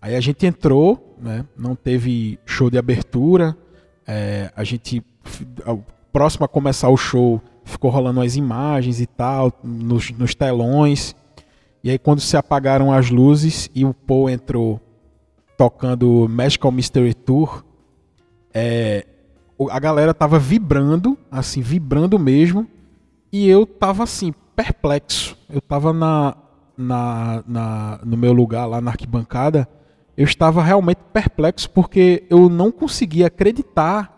Aí 0.01 0.15
a 0.15 0.21
gente 0.21 0.47
entrou, 0.47 1.17
né? 1.21 1.45
Não 1.57 1.75
teve 1.75 2.39
show 2.47 2.71
de 2.71 2.79
abertura. 2.79 3.57
É, 4.07 4.51
a 4.57 4.65
gente 4.65 5.03
próximo 6.13 6.45
a 6.45 6.49
começar 6.49 6.89
o 6.89 6.97
show 6.97 7.43
ficou 7.65 7.91
rolando 7.91 8.21
as 8.21 8.37
imagens 8.37 9.01
e 9.01 9.07
tal 9.07 9.53
nos, 9.63 10.11
nos 10.13 10.35
telões. 10.35 11.15
E 11.83 11.91
aí 11.91 11.99
quando 11.99 12.21
se 12.21 12.37
apagaram 12.37 12.93
as 12.93 13.11
luzes 13.11 13.71
e 13.75 13.85
o 13.85 13.93
Paul 13.93 14.31
entrou 14.31 14.81
tocando 15.57 16.27
Magical 16.29 16.71
Mystery 16.71 17.15
Tour, 17.15 17.65
é, 18.55 19.05
a 19.71 19.79
galera 19.79 20.15
tava 20.15 20.39
vibrando, 20.39 21.19
assim, 21.31 21.61
vibrando 21.61 22.19
mesmo, 22.19 22.67
e 23.33 23.49
eu 23.49 23.67
tava 23.67 24.05
assim, 24.05 24.33
perplexo. 24.55 25.37
Eu 25.51 25.61
tava 25.61 25.93
na, 25.93 26.37
na, 26.79 27.43
na, 27.47 28.01
no 28.05 28.17
meu 28.17 28.33
lugar 28.33 28.65
lá 28.67 28.81
na 28.81 28.93
arquibancada, 28.93 29.69
eu 30.17 30.25
estava 30.25 30.63
realmente 30.63 31.01
perplexo 31.13 31.69
porque 31.71 32.25
eu 32.31 32.49
não 32.49 32.71
conseguia 32.71 33.27
acreditar 33.27 34.17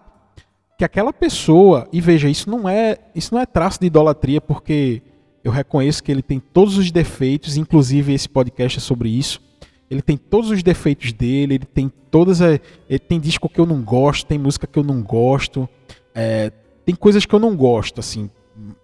que 0.79 0.85
aquela 0.85 1.13
pessoa, 1.13 1.89
e 1.93 2.01
veja, 2.01 2.29
isso 2.29 2.49
não 2.49 2.69
é, 2.69 2.99
isso 3.15 3.35
não 3.35 3.41
é 3.41 3.47
traço 3.47 3.81
de 3.81 3.87
idolatria, 3.87 4.41
porque 4.41 5.03
eu 5.43 5.51
reconheço 5.51 6.03
que 6.03 6.11
ele 6.11 6.23
tem 6.23 6.39
todos 6.39 6.79
os 6.79 6.91
defeitos, 6.91 7.57
inclusive 7.57 8.13
esse 8.13 8.29
podcast 8.29 8.79
é 8.79 8.81
sobre 8.81 9.09
isso. 9.09 9.43
Ele 9.91 10.01
tem 10.01 10.17
todos 10.17 10.51
os 10.51 10.63
defeitos 10.63 11.13
dele, 11.13 11.57
ele 11.57 11.67
tem 11.67 11.93
todas 12.11 12.41
as, 12.41 12.61
ele 12.89 12.99
tem 12.99 13.21
disco 13.21 13.49
que 13.49 13.59
eu 13.59 13.67
não 13.67 13.83
gosto, 13.83 14.27
tem 14.27 14.39
música 14.39 14.67
que 14.67 14.79
eu 14.79 14.85
não 14.85 15.03
gosto, 15.03 15.69
é, 16.15 16.51
tem 16.85 16.95
coisas 16.95 17.27
que 17.27 17.35
eu 17.35 17.39
não 17.39 17.57
gosto, 17.57 18.01
assim, 18.01 18.31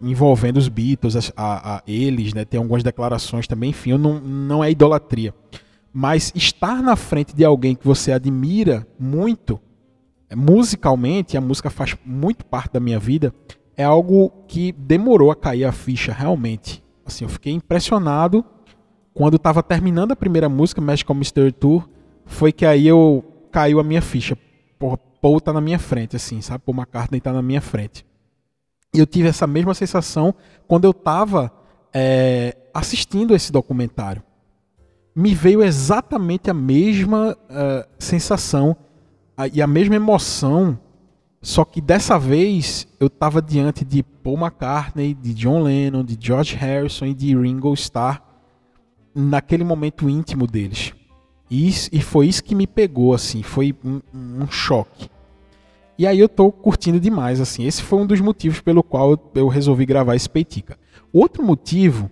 envolvendo 0.00 0.56
os 0.56 0.68
Beatles, 0.68 1.32
a, 1.36 1.76
a, 1.76 1.82
eles, 1.86 2.34
né? 2.34 2.44
Tem 2.44 2.58
algumas 2.58 2.82
declarações 2.82 3.46
também, 3.46 3.70
enfim, 3.70 3.90
eu 3.90 3.98
não, 3.98 4.20
não 4.20 4.64
é 4.64 4.70
idolatria. 4.70 5.34
Mas 5.92 6.32
estar 6.34 6.82
na 6.82 6.96
frente 6.96 7.34
de 7.34 7.44
alguém 7.44 7.74
que 7.74 7.86
você 7.86 8.12
admira 8.12 8.86
muito, 8.98 9.60
é, 10.28 10.36
musicalmente, 10.36 11.36
a 11.36 11.40
música 11.40 11.70
faz 11.70 11.96
muito 12.04 12.44
parte 12.44 12.72
da 12.72 12.80
minha 12.80 12.98
vida, 12.98 13.32
é 13.76 13.84
algo 13.84 14.30
que 14.46 14.72
demorou 14.72 15.30
a 15.30 15.36
cair 15.36 15.64
a 15.64 15.72
ficha 15.72 16.12
realmente. 16.12 16.82
Assim, 17.04 17.24
eu 17.24 17.28
fiquei 17.28 17.52
impressionado 17.52 18.44
quando 19.14 19.36
estava 19.36 19.62
terminando 19.62 20.12
a 20.12 20.16
primeira 20.16 20.48
música, 20.48 20.80
Magical 20.80 21.16
Mystery 21.16 21.52
Tour, 21.52 21.88
foi 22.26 22.52
que 22.52 22.66
aí 22.66 22.86
eu 22.86 23.24
caiu 23.50 23.80
a 23.80 23.84
minha 23.84 24.02
ficha. 24.02 24.36
Porra, 24.78 24.98
Paul 25.22 25.40
tá 25.40 25.52
na 25.52 25.60
minha 25.60 25.78
frente, 25.78 26.16
assim, 26.16 26.42
sabe? 26.42 26.62
Paul 26.66 26.76
McCartney 26.76 27.20
tá 27.20 27.32
na 27.32 27.40
minha 27.40 27.60
frente. 27.60 28.04
E 28.96 28.98
eu 28.98 29.06
tive 29.06 29.28
essa 29.28 29.46
mesma 29.46 29.74
sensação 29.74 30.34
quando 30.66 30.86
eu 30.86 30.90
estava 30.90 31.52
é, 31.92 32.56
assistindo 32.72 33.34
esse 33.34 33.52
documentário. 33.52 34.22
Me 35.14 35.34
veio 35.34 35.62
exatamente 35.62 36.48
a 36.48 36.54
mesma 36.54 37.36
uh, 37.50 37.86
sensação 37.98 38.74
a, 39.36 39.48
e 39.48 39.60
a 39.60 39.66
mesma 39.66 39.96
emoção, 39.96 40.78
só 41.42 41.62
que 41.62 41.78
dessa 41.78 42.18
vez 42.18 42.88
eu 42.98 43.08
estava 43.08 43.42
diante 43.42 43.84
de 43.84 44.02
Paul 44.02 44.38
McCartney, 44.38 45.12
de 45.12 45.34
John 45.34 45.62
Lennon, 45.62 46.02
de 46.02 46.16
George 46.18 46.56
Harrison 46.56 47.04
e 47.04 47.12
de 47.12 47.36
Ringo 47.36 47.74
Starr 47.74 48.22
naquele 49.14 49.62
momento 49.62 50.08
íntimo 50.08 50.46
deles. 50.46 50.94
E, 51.50 51.68
e 51.92 52.00
foi 52.00 52.28
isso 52.28 52.42
que 52.42 52.54
me 52.54 52.66
pegou, 52.66 53.12
assim, 53.12 53.42
foi 53.42 53.74
um, 53.84 54.00
um 54.14 54.50
choque. 54.50 55.10
E 55.98 56.06
aí 56.06 56.18
eu 56.18 56.28
tô 56.28 56.52
curtindo 56.52 57.00
demais, 57.00 57.40
assim. 57.40 57.64
Esse 57.64 57.82
foi 57.82 57.98
um 57.98 58.06
dos 58.06 58.20
motivos 58.20 58.60
pelo 58.60 58.82
qual 58.82 59.18
eu 59.34 59.48
resolvi 59.48 59.86
gravar 59.86 60.14
esse 60.14 60.28
Peitica. 60.28 60.78
Outro 61.12 61.42
motivo 61.42 62.10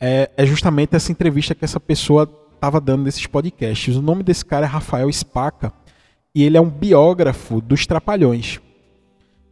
é, 0.00 0.30
é 0.36 0.46
justamente 0.46 0.94
essa 0.94 1.10
entrevista 1.10 1.54
que 1.54 1.64
essa 1.64 1.80
pessoa 1.80 2.30
estava 2.54 2.80
dando 2.80 3.02
nesses 3.02 3.26
podcasts. 3.26 3.96
O 3.96 4.02
nome 4.02 4.22
desse 4.22 4.44
cara 4.44 4.66
é 4.66 4.68
Rafael 4.68 5.12
Spaca 5.12 5.72
e 6.34 6.42
ele 6.42 6.56
é 6.56 6.60
um 6.60 6.70
biógrafo 6.70 7.60
dos 7.60 7.86
Trapalhões. 7.86 8.60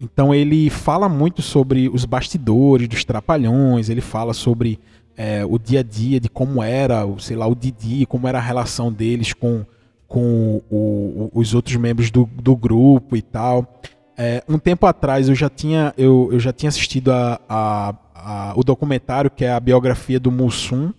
Então 0.01 0.35
ele 0.35 0.69
fala 0.69 1.09
muito 1.09 1.43
sobre 1.43 1.89
os 1.89 2.05
bastidores 2.05 2.89
dos 2.89 3.05
Trapalhões, 3.05 3.89
ele 3.89 4.01
fala 4.01 4.35
sobre 4.35 4.79
é, 5.17 5.45
o 5.45 5.59
dia 5.59 5.81
a 5.81 5.83
dia 5.83 6.19
de 6.19 6.29
como 6.29 6.63
era, 6.63 7.07
sei 7.19 7.37
lá, 7.37 7.47
o 7.47 7.55
Didi, 7.55 8.07
como 8.07 8.27
era 8.27 8.39
a 8.39 8.43
relação 8.43 8.93
deles 8.93 9.33
com 9.33 9.65
com 10.13 10.61
o, 10.71 11.31
os 11.33 11.55
outros 11.55 11.75
membros 11.77 12.11
do, 12.11 12.29
do 12.35 12.55
grupo 12.55 13.17
e 13.17 13.23
tal. 13.23 13.81
É, 14.15 14.45
um 14.47 14.59
tempo 14.59 14.85
atrás 14.85 15.27
eu 15.27 15.35
já 15.35 15.49
tinha, 15.49 15.95
eu, 15.97 16.29
eu 16.31 16.39
já 16.39 16.53
tinha 16.53 16.69
assistido 16.69 17.11
a, 17.11 17.41
a, 17.49 17.95
a, 18.15 18.53
o 18.55 18.63
documentário 18.63 19.31
que 19.31 19.43
é 19.43 19.51
a 19.51 19.59
biografia 19.59 20.21
do 20.21 20.31
Mussum, 20.31 20.93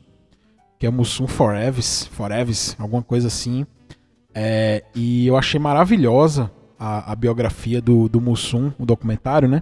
que 0.79 0.87
é 0.87 0.89
Mussum 0.89 1.27
Forever, 1.27 1.83
Forever, 2.09 2.55
alguma 2.79 3.03
coisa 3.03 3.27
assim. 3.27 3.67
É, 4.33 4.83
e 4.95 5.27
eu 5.27 5.37
achei 5.37 5.59
maravilhosa 5.59 6.51
a, 6.79 7.11
a 7.11 7.15
biografia 7.15 7.79
do, 7.79 8.09
do 8.09 8.19
Mussum, 8.19 8.71
o 8.79 8.85
documentário, 8.85 9.47
né? 9.47 9.61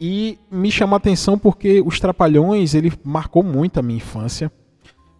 E 0.00 0.38
me 0.48 0.70
chamou 0.70 0.94
a 0.94 0.98
atenção 0.98 1.36
porque 1.36 1.82
Os 1.84 1.98
Trapalhões, 1.98 2.74
ele 2.74 2.92
marcou 3.02 3.42
muito 3.42 3.80
a 3.80 3.82
minha 3.82 3.96
infância. 3.96 4.52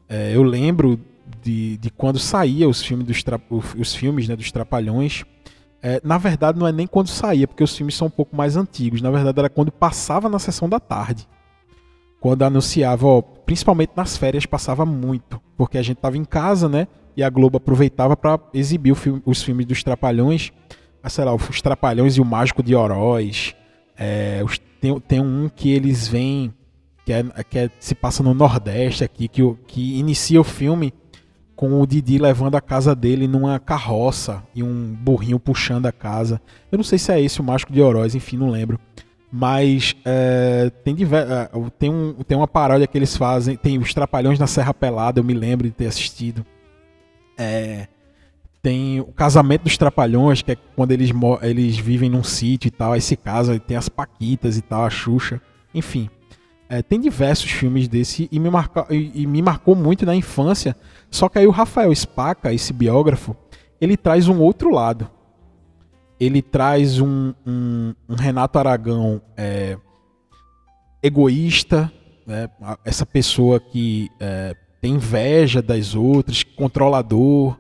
É, 0.09 0.31
eu 0.33 0.45
lembro 0.45 1.01
de, 1.49 1.79
de 1.79 1.91
quando 1.91 2.19
saía 2.19 2.69
os 2.69 2.83
filmes 2.83 3.07
dos, 3.07 3.23
tra, 3.23 3.41
os 3.51 3.95
filmes, 3.95 4.29
né, 4.29 4.37
dos 4.37 4.53
Trapalhões. 4.53 5.25
É, 5.83 5.99
na 6.05 6.19
verdade, 6.19 6.59
não 6.59 6.67
é 6.67 6.73
nem 6.73 6.87
quando 6.87 7.09
saía, 7.09 7.49
porque 7.49 7.65
os 7.65 7.75
filmes 7.75 7.97
são 7.97 8.09
um 8.09 8.11
pouco 8.11 8.37
mais 8.37 8.55
antigos. 8.55 9.01
Na 9.01 9.11
verdade, 9.11 9.39
era 9.39 9.49
quando 9.49 9.73
passava 9.73 10.29
na 10.29 10.39
sessão 10.39 10.69
da 10.69 10.79
tarde. 10.79 11.27
Quando 12.21 12.43
anunciava, 12.43 13.07
ó, 13.07 13.23
principalmente 13.23 13.93
nas 13.97 14.15
férias, 14.17 14.45
passava 14.45 14.85
muito. 14.85 15.41
Porque 15.57 15.79
a 15.79 15.83
gente 15.83 15.97
estava 15.97 16.19
em 16.19 16.25
casa, 16.25 16.69
né? 16.69 16.87
E 17.17 17.23
a 17.23 17.31
Globo 17.31 17.57
aproveitava 17.57 18.15
para 18.15 18.39
exibir 18.53 18.95
filme, 18.95 19.23
os 19.25 19.43
filmes 19.43 19.65
dos 19.65 19.83
Trapalhões. 19.83 20.53
Ah, 21.03 21.09
sei 21.09 21.25
lá, 21.25 21.35
os 21.35 21.63
Trapalhões 21.63 22.17
e 22.17 22.21
o 22.21 22.25
Mágico 22.27 22.63
de 22.63 22.75
Oroz. 22.75 23.55
É, 23.97 24.43
os, 24.45 24.59
tem, 24.81 25.01
tem 25.01 25.21
um 25.21 25.49
que 25.49 25.71
eles 25.71 26.07
vêm, 26.09 26.53
que, 27.07 27.13
é, 27.13 27.25
que 27.49 27.59
é, 27.59 27.71
se 27.81 27.95
passa 27.95 28.23
no 28.23 28.35
Nordeste 28.35 29.03
aqui, 29.03 29.29
que, 29.29 29.43
que 29.67 29.99
inicia 29.99 30.41
o 30.41 30.45
filme 30.45 30.93
com 31.59 31.81
o 31.81 31.87
Didi 31.89 32.19
levando 32.19 32.55
a 32.55 32.61
casa 32.61 32.95
dele 32.95 33.27
numa 33.27 33.59
carroça 33.59 34.45
e 34.55 34.63
um 34.63 34.95
burrinho 34.95 35.41
puxando 35.41 35.87
a 35.87 35.93
casa. 35.93 36.41
Eu 36.71 36.77
não 36.77 36.85
sei 36.85 37.01
se 37.01 37.11
é 37.11 37.21
esse 37.21 37.41
o 37.41 37.45
Mágico 37.45 37.73
de 37.73 37.83
Oroz, 37.83 38.15
enfim, 38.15 38.37
não 38.37 38.49
lembro. 38.49 38.79
Mas 39.31 39.97
é, 40.05 40.71
tem, 40.85 40.95
diver... 40.95 41.27
É, 41.29 41.51
tem, 41.77 41.91
um, 41.91 42.13
tem 42.13 42.39
uma 42.39 42.47
paródia 42.47 42.87
que 42.87 42.97
eles 42.97 43.17
fazem. 43.17 43.57
Tem 43.57 43.77
os 43.77 43.93
Trapalhões 43.93 44.39
na 44.39 44.47
Serra 44.47 44.73
Pelada, 44.73 45.19
eu 45.19 45.25
me 45.25 45.35
lembro 45.35 45.67
de 45.67 45.75
ter 45.75 45.87
assistido. 45.87 46.47
É, 47.37 47.89
tem 48.63 49.01
o 49.01 49.07
casamento 49.07 49.65
dos 49.65 49.77
Trapalhões, 49.77 50.43
que 50.43 50.53
é 50.53 50.57
quando 50.77 50.93
eles, 50.93 51.11
eles 51.43 51.77
vivem 51.77 52.09
num 52.09 52.23
sítio 52.23 52.69
e 52.69 52.71
tal, 52.71 52.93
aí 52.93 53.01
se 53.01 53.17
casam, 53.17 53.57
e 53.57 53.59
tem 53.59 53.77
as 53.77 53.89
Paquitas 53.89 54.57
e 54.57 54.63
tal, 54.63 54.85
a 54.85 54.91
Xuxa. 54.91 55.43
Enfim, 55.75 56.09
é, 56.69 56.83
tem 56.83 57.01
diversos 57.01 57.51
filmes 57.51 57.89
desse 57.89 58.29
e 58.31 58.39
me, 58.39 58.49
marca, 58.49 58.87
e, 58.91 59.23
e 59.23 59.27
me 59.27 59.43
marcou 59.43 59.75
muito 59.75 60.07
na 60.07 60.15
infância. 60.15 60.77
Só 61.11 61.29
que 61.29 61.39
aí 61.39 61.47
o 61.47 61.51
Rafael 61.51 61.95
Spaca, 61.95 62.53
esse 62.53 62.73
biógrafo, 62.73 63.37
ele 63.81 63.97
traz 63.97 64.29
um 64.29 64.41
outro 64.41 64.71
lado. 64.71 65.09
Ele 66.19 66.43
traz 66.43 67.01
um, 67.01 67.33
um, 67.47 67.95
um 68.09 68.15
Renato 68.15 68.59
Aragão 68.59 69.21
é, 69.37 69.79
egoísta, 71.03 71.91
né? 72.27 72.49
essa 72.85 73.07
pessoa 73.07 73.61
que 73.61 74.11
é, 74.19 74.55
tem 74.81 74.95
inveja 74.95 75.63
das 75.63 75.95
outras, 75.95 76.43
controlador, 76.43 77.57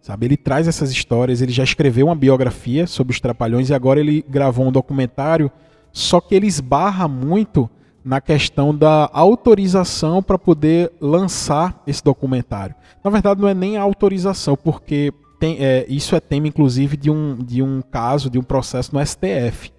sabe? 0.00 0.26
Ele 0.26 0.36
traz 0.36 0.66
essas 0.66 0.90
histórias. 0.90 1.42
Ele 1.42 1.52
já 1.52 1.64
escreveu 1.64 2.06
uma 2.06 2.16
biografia 2.16 2.86
sobre 2.86 3.12
os 3.12 3.20
Trapalhões 3.20 3.68
e 3.68 3.74
agora 3.74 4.00
ele 4.00 4.24
gravou 4.28 4.66
um 4.66 4.72
documentário. 4.72 5.50
Só 5.92 6.20
que 6.20 6.34
ele 6.34 6.46
esbarra 6.46 7.06
muito 7.06 7.68
na 8.08 8.22
questão 8.22 8.74
da 8.74 9.10
autorização 9.12 10.22
para 10.22 10.38
poder 10.38 10.90
lançar 10.98 11.82
esse 11.86 12.02
documentário. 12.02 12.74
Na 13.04 13.10
verdade, 13.10 13.38
não 13.38 13.46
é 13.46 13.52
nem 13.52 13.76
a 13.76 13.82
autorização, 13.82 14.56
porque 14.56 15.12
tem, 15.38 15.58
é, 15.60 15.84
isso 15.90 16.16
é 16.16 16.20
tema, 16.20 16.48
inclusive, 16.48 16.96
de 16.96 17.10
um, 17.10 17.36
de 17.36 17.62
um 17.62 17.82
caso, 17.82 18.30
de 18.30 18.38
um 18.38 18.42
processo 18.42 18.94
no 18.94 19.06
STF, 19.06 19.70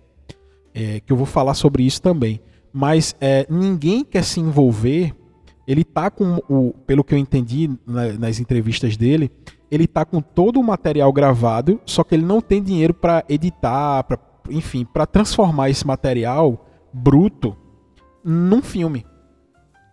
é, 0.76 1.00
que 1.00 1.12
eu 1.12 1.18
vou 1.18 1.26
falar 1.26 1.56
sobre 1.56 1.82
isso 1.82 2.04
também. 2.04 2.40
Mas 2.72 3.16
é, 3.20 3.48
ninguém 3.50 4.06
quer 4.06 4.24
se 4.24 4.40
envolver. 4.40 5.12
ele 5.68 5.84
tá 5.84 6.12
com 6.12 6.40
o, 6.48 6.72
pelo 6.86 7.04
que 7.04 7.16
eu 7.16 7.18
entendi 7.18 7.68
nas 7.88 8.40
entrevistas 8.40 8.96
dele, 8.96 9.32
ele 9.72 9.88
tá 9.88 10.06
com 10.06 10.22
todo 10.22 10.60
o 10.60 10.64
material 10.64 11.12
gravado, 11.12 11.82
só 11.84 12.04
que 12.04 12.14
ele 12.14 12.26
não 12.26 12.42
tem 12.42 12.62
dinheiro 12.62 12.94
para 12.94 13.26
editar, 13.28 14.04
para 14.04 14.20
enfim, 14.52 14.86
para 14.86 15.08
transformar 15.08 15.72
esse 15.72 15.86
material 15.86 16.64
bruto 16.94 17.58
num 18.24 18.62
filme. 18.62 19.06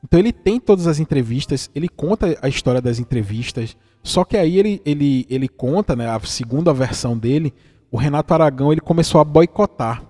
Então 0.04 0.20
ele 0.20 0.32
tem 0.32 0.60
todas 0.60 0.86
as 0.86 1.00
entrevistas, 1.00 1.70
ele 1.74 1.88
conta 1.88 2.38
a 2.40 2.48
história 2.48 2.80
das 2.80 2.98
entrevistas, 2.98 3.76
só 4.02 4.24
que 4.24 4.36
aí 4.36 4.58
ele, 4.58 4.80
ele, 4.84 5.26
ele 5.28 5.48
conta, 5.48 5.96
né, 5.96 6.08
a 6.08 6.20
segunda 6.20 6.72
versão 6.72 7.18
dele, 7.18 7.52
o 7.90 7.96
Renato 7.96 8.32
Aragão 8.32 8.70
ele 8.70 8.80
começou 8.80 9.20
a 9.20 9.24
boicotar 9.24 10.04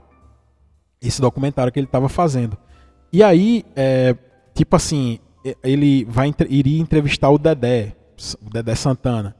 esse 1.01 1.21
documentário 1.21 1.73
que 1.73 1.79
ele 1.79 1.87
estava 1.87 2.09
fazendo. 2.09 2.57
E 3.13 3.23
aí, 3.23 3.65
é, 3.75 4.15
tipo 4.55 4.77
assim, 4.77 5.19
ele 5.63 6.05
vai 6.05 6.35
iria 6.49 6.81
entrevistar 6.81 7.31
o 7.31 7.39
Dedé, 7.39 7.95
o 8.45 8.51
Dedé 8.51 8.75
Santana. 8.75 9.35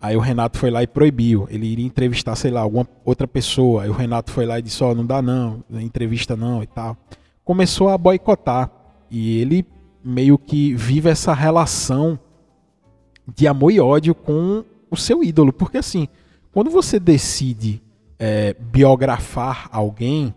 Aí 0.00 0.16
o 0.16 0.20
Renato 0.20 0.58
foi 0.58 0.70
lá 0.70 0.82
e 0.82 0.86
proibiu. 0.86 1.48
Ele 1.50 1.66
iria 1.66 1.86
entrevistar, 1.86 2.36
sei 2.36 2.50
lá, 2.50 2.60
alguma 2.60 2.86
outra 3.04 3.26
pessoa. 3.26 3.84
Aí 3.84 3.88
o 3.88 3.94
Renato 3.94 4.30
foi 4.30 4.44
lá 4.44 4.58
e 4.58 4.62
disse: 4.62 4.84
Ó, 4.84 4.90
oh, 4.90 4.94
não 4.94 5.06
dá 5.06 5.22
não, 5.22 5.64
entrevista 5.70 6.36
não 6.36 6.62
e 6.62 6.66
tal. 6.66 6.96
Começou 7.46 7.88
a 7.88 7.96
boicotar. 7.96 8.70
E 9.08 9.40
ele 9.40 9.64
meio 10.04 10.36
que 10.36 10.74
vive 10.74 11.08
essa 11.08 11.32
relação 11.32 12.18
de 13.26 13.46
amor 13.46 13.70
e 13.70 13.80
ódio 13.80 14.14
com 14.14 14.64
o 14.90 14.96
seu 14.96 15.24
ídolo. 15.24 15.52
Porque 15.52 15.78
assim, 15.78 16.08
quando 16.52 16.70
você 16.70 17.00
decide 17.00 17.80
é, 18.18 18.54
biografar 18.58 19.68
alguém, 19.70 20.34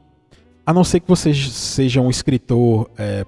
a 0.65 0.71
não 0.71 0.83
ser 0.83 0.99
que 0.99 1.07
você 1.07 1.33
seja 1.33 1.99
um 1.99 2.11
escritor 2.11 2.91
é, 2.95 3.25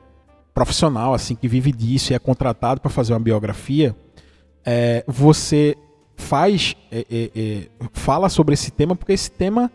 profissional, 0.54 1.14
assim, 1.16 1.34
que 1.34 1.48
vive 1.48 1.72
disso 1.72 2.14
e 2.14 2.16
é 2.16 2.20
contratado 2.20 2.80
para 2.80 2.92
fazer 2.92 3.14
uma 3.14 3.20
biografia, 3.20 3.96
é, 4.64 5.04
você 5.08 5.76
faz, 6.16 6.76
é, 6.92 7.06
é, 7.10 7.32
é, 7.36 7.68
fala 7.94 8.30
sobre 8.30 8.54
esse 8.54 8.70
tema 8.70 8.96
porque 8.96 9.14
esse 9.14 9.32
tema 9.32 9.72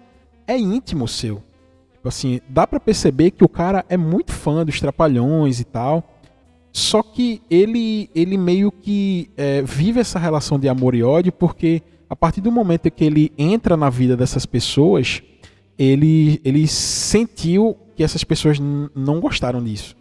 é 0.46 0.56
íntimo 0.56 1.08
seu. 1.08 1.42
Tipo 2.06 2.08
assim, 2.08 2.40
dá 2.48 2.68
para 2.68 2.78
perceber 2.78 3.32
que 3.32 3.42
o 3.42 3.48
cara 3.48 3.84
é 3.88 3.96
muito 3.96 4.30
fã 4.30 4.64
dos 4.64 4.78
Trapalhões 4.78 5.58
e 5.58 5.64
tal, 5.64 6.04
só 6.72 7.02
que 7.02 7.42
ele, 7.50 8.08
ele 8.14 8.38
meio 8.38 8.70
que 8.70 9.28
é, 9.36 9.60
vive 9.62 9.98
essa 9.98 10.16
relação 10.16 10.56
de 10.56 10.68
amor 10.68 10.94
e 10.94 11.02
ódio 11.02 11.32
porque 11.32 11.82
a 12.08 12.14
partir 12.14 12.40
do 12.40 12.52
momento 12.52 12.88
que 12.92 13.04
ele 13.04 13.32
entra 13.36 13.76
na 13.76 13.90
vida 13.90 14.16
dessas 14.16 14.46
pessoas, 14.46 15.20
ele, 15.76 16.40
ele 16.44 16.68
sentiu 16.68 17.76
que 17.96 18.04
essas 18.04 18.22
pessoas 18.22 18.60
não 18.94 19.18
gostaram 19.18 19.60
disso. 19.60 19.96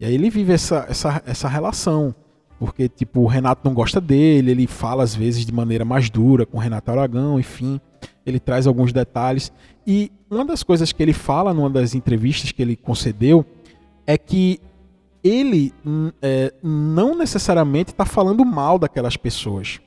E 0.00 0.06
aí 0.06 0.14
ele 0.14 0.30
vive 0.30 0.54
essa, 0.54 0.86
essa, 0.88 1.22
essa 1.26 1.46
relação. 1.46 2.14
Porque, 2.58 2.88
tipo, 2.88 3.20
o 3.20 3.26
Renato 3.26 3.60
não 3.68 3.74
gosta 3.74 4.00
dele, 4.00 4.52
ele 4.52 4.66
fala 4.66 5.02
às 5.02 5.14
vezes 5.14 5.44
de 5.44 5.52
maneira 5.52 5.84
mais 5.84 6.08
dura 6.08 6.46
com 6.46 6.56
o 6.56 6.60
Renato 6.60 6.90
Aragão, 6.90 7.38
enfim. 7.38 7.78
Ele 8.26 8.40
traz 8.40 8.66
alguns 8.66 8.92
detalhes. 8.92 9.52
E 9.86 10.10
uma 10.30 10.44
das 10.44 10.62
coisas 10.62 10.92
que 10.92 11.02
ele 11.02 11.12
fala 11.12 11.52
numa 11.52 11.70
das 11.70 11.94
entrevistas 11.94 12.52
que 12.52 12.62
ele 12.62 12.76
concedeu 12.76 13.44
é 14.06 14.16
que 14.18 14.60
ele 15.22 15.72
é, 16.20 16.52
não 16.62 17.16
necessariamente 17.16 17.92
está 17.92 18.04
falando 18.04 18.44
mal 18.44 18.78
daquelas 18.78 19.16
pessoas. 19.16 19.80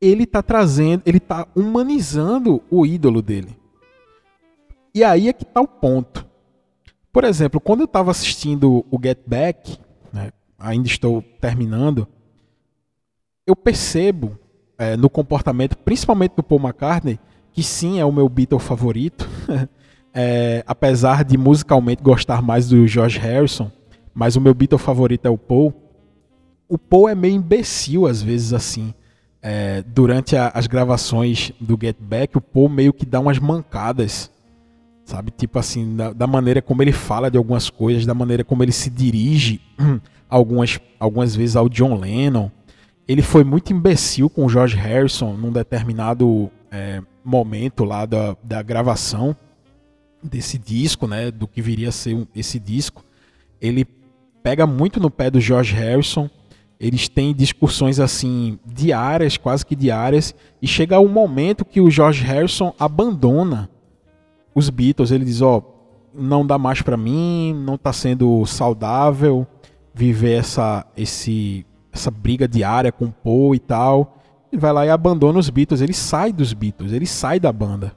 Ele 0.00 0.24
está 0.24 0.42
trazendo, 0.42 1.02
ele 1.04 1.18
está 1.18 1.46
humanizando 1.54 2.62
o 2.70 2.86
ídolo 2.86 3.20
dele. 3.20 3.56
E 4.94 5.04
aí 5.04 5.28
é 5.28 5.32
que 5.32 5.42
está 5.42 5.60
o 5.60 5.68
ponto. 5.68 6.26
Por 7.12 7.24
exemplo, 7.24 7.60
quando 7.60 7.80
eu 7.80 7.86
estava 7.86 8.10
assistindo 8.10 8.84
o 8.90 8.98
Get 9.02 9.18
Back, 9.26 9.78
né, 10.12 10.32
ainda 10.58 10.88
estou 10.88 11.22
terminando, 11.40 12.08
eu 13.46 13.54
percebo 13.54 14.38
é, 14.78 14.96
no 14.96 15.08
comportamento, 15.08 15.76
principalmente 15.78 16.34
do 16.36 16.42
Paul 16.42 16.60
McCartney, 16.60 17.18
que 17.52 17.62
sim 17.62 17.98
é 17.98 18.04
o 18.04 18.12
meu 18.12 18.28
Beatle 18.28 18.58
favorito, 18.58 19.28
é, 20.12 20.62
apesar 20.66 21.24
de 21.24 21.36
musicalmente 21.36 22.02
gostar 22.02 22.42
mais 22.42 22.68
do 22.68 22.86
George 22.86 23.18
Harrison, 23.18 23.70
mas 24.14 24.36
o 24.36 24.40
meu 24.40 24.54
Beatle 24.54 24.78
favorito 24.78 25.26
é 25.26 25.30
o 25.30 25.38
Paul. 25.38 25.74
O 26.68 26.78
Paul 26.78 27.08
é 27.08 27.14
meio 27.14 27.34
imbecil 27.34 28.06
às 28.06 28.20
vezes 28.22 28.52
assim. 28.52 28.92
É, 29.42 29.84
durante 29.86 30.36
a, 30.36 30.48
as 30.48 30.66
gravações 30.66 31.52
do 31.60 31.78
Get 31.80 31.96
Back, 32.00 32.36
o 32.36 32.40
Paul 32.40 32.68
meio 32.68 32.92
que 32.92 33.06
dá 33.06 33.20
umas 33.20 33.38
mancadas 33.38 34.30
sabe? 35.06 35.30
Tipo 35.30 35.58
assim, 35.58 35.96
da, 35.96 36.12
da, 36.12 36.26
maneira 36.26 36.60
como 36.60 36.82
ele 36.82 36.92
fala 36.92 37.30
de 37.30 37.38
algumas 37.38 37.70
coisas, 37.70 38.04
da 38.04 38.12
maneira 38.12 38.44
como 38.44 38.62
ele 38.62 38.72
se 38.72 38.90
dirige 38.90 39.60
algumas, 40.28 40.78
algumas 40.98 41.34
vezes 41.34 41.56
ao 41.56 41.68
John 41.68 41.94
Lennon. 41.94 42.50
Ele 43.08 43.22
foi 43.22 43.44
muito 43.44 43.72
imbecil 43.72 44.28
com 44.28 44.44
o 44.44 44.48
George 44.48 44.76
Harrison 44.76 45.34
num 45.34 45.52
determinado 45.52 46.50
é, 46.70 47.00
momento 47.24 47.84
lá 47.84 48.04
da, 48.04 48.36
da 48.42 48.62
gravação 48.62 49.36
desse 50.22 50.58
disco, 50.58 51.06
né? 51.06 51.30
Do 51.30 51.46
que 51.46 51.62
viria 51.62 51.90
a 51.90 51.92
ser 51.92 52.26
esse 52.34 52.58
disco. 52.58 53.04
Ele 53.60 53.86
pega 54.42 54.66
muito 54.66 55.00
no 55.00 55.10
pé 55.10 55.30
do 55.30 55.40
George 55.40 55.74
Harrison. 55.74 56.28
Eles 56.78 57.08
têm 57.08 57.34
discussões 57.34 57.98
assim 58.00 58.58
diárias, 58.66 59.36
quase 59.36 59.64
que 59.64 59.74
diárias, 59.74 60.34
e 60.60 60.66
chega 60.66 61.00
um 61.00 61.08
momento 61.08 61.64
que 61.64 61.80
o 61.80 61.90
George 61.90 62.22
Harrison 62.22 62.74
abandona 62.78 63.70
os 64.54 64.68
Beatles, 64.70 65.10
ele 65.10 65.24
diz, 65.24 65.42
ó, 65.42 65.58
oh, 65.58 65.62
não 66.14 66.46
dá 66.46 66.58
mais 66.58 66.80
para 66.80 66.96
mim, 66.96 67.54
não 67.54 67.74
está 67.74 67.92
sendo 67.92 68.44
saudável 68.46 69.46
viver 69.94 70.38
essa 70.38 70.86
esse 70.96 71.64
essa 71.96 72.10
briga 72.10 72.46
diária 72.46 72.92
com 72.92 73.06
o 73.06 73.12
Paul 73.12 73.54
e 73.54 73.58
tal. 73.58 74.18
Ele 74.52 74.60
vai 74.60 74.72
lá 74.72 74.86
e 74.86 74.90
abandona 74.90 75.38
os 75.38 75.50
Beatles, 75.50 75.80
ele 75.80 75.92
sai 75.92 76.32
dos 76.32 76.52
Beatles, 76.52 76.92
ele 76.92 77.06
sai 77.06 77.40
da 77.40 77.52
banda. 77.52 77.92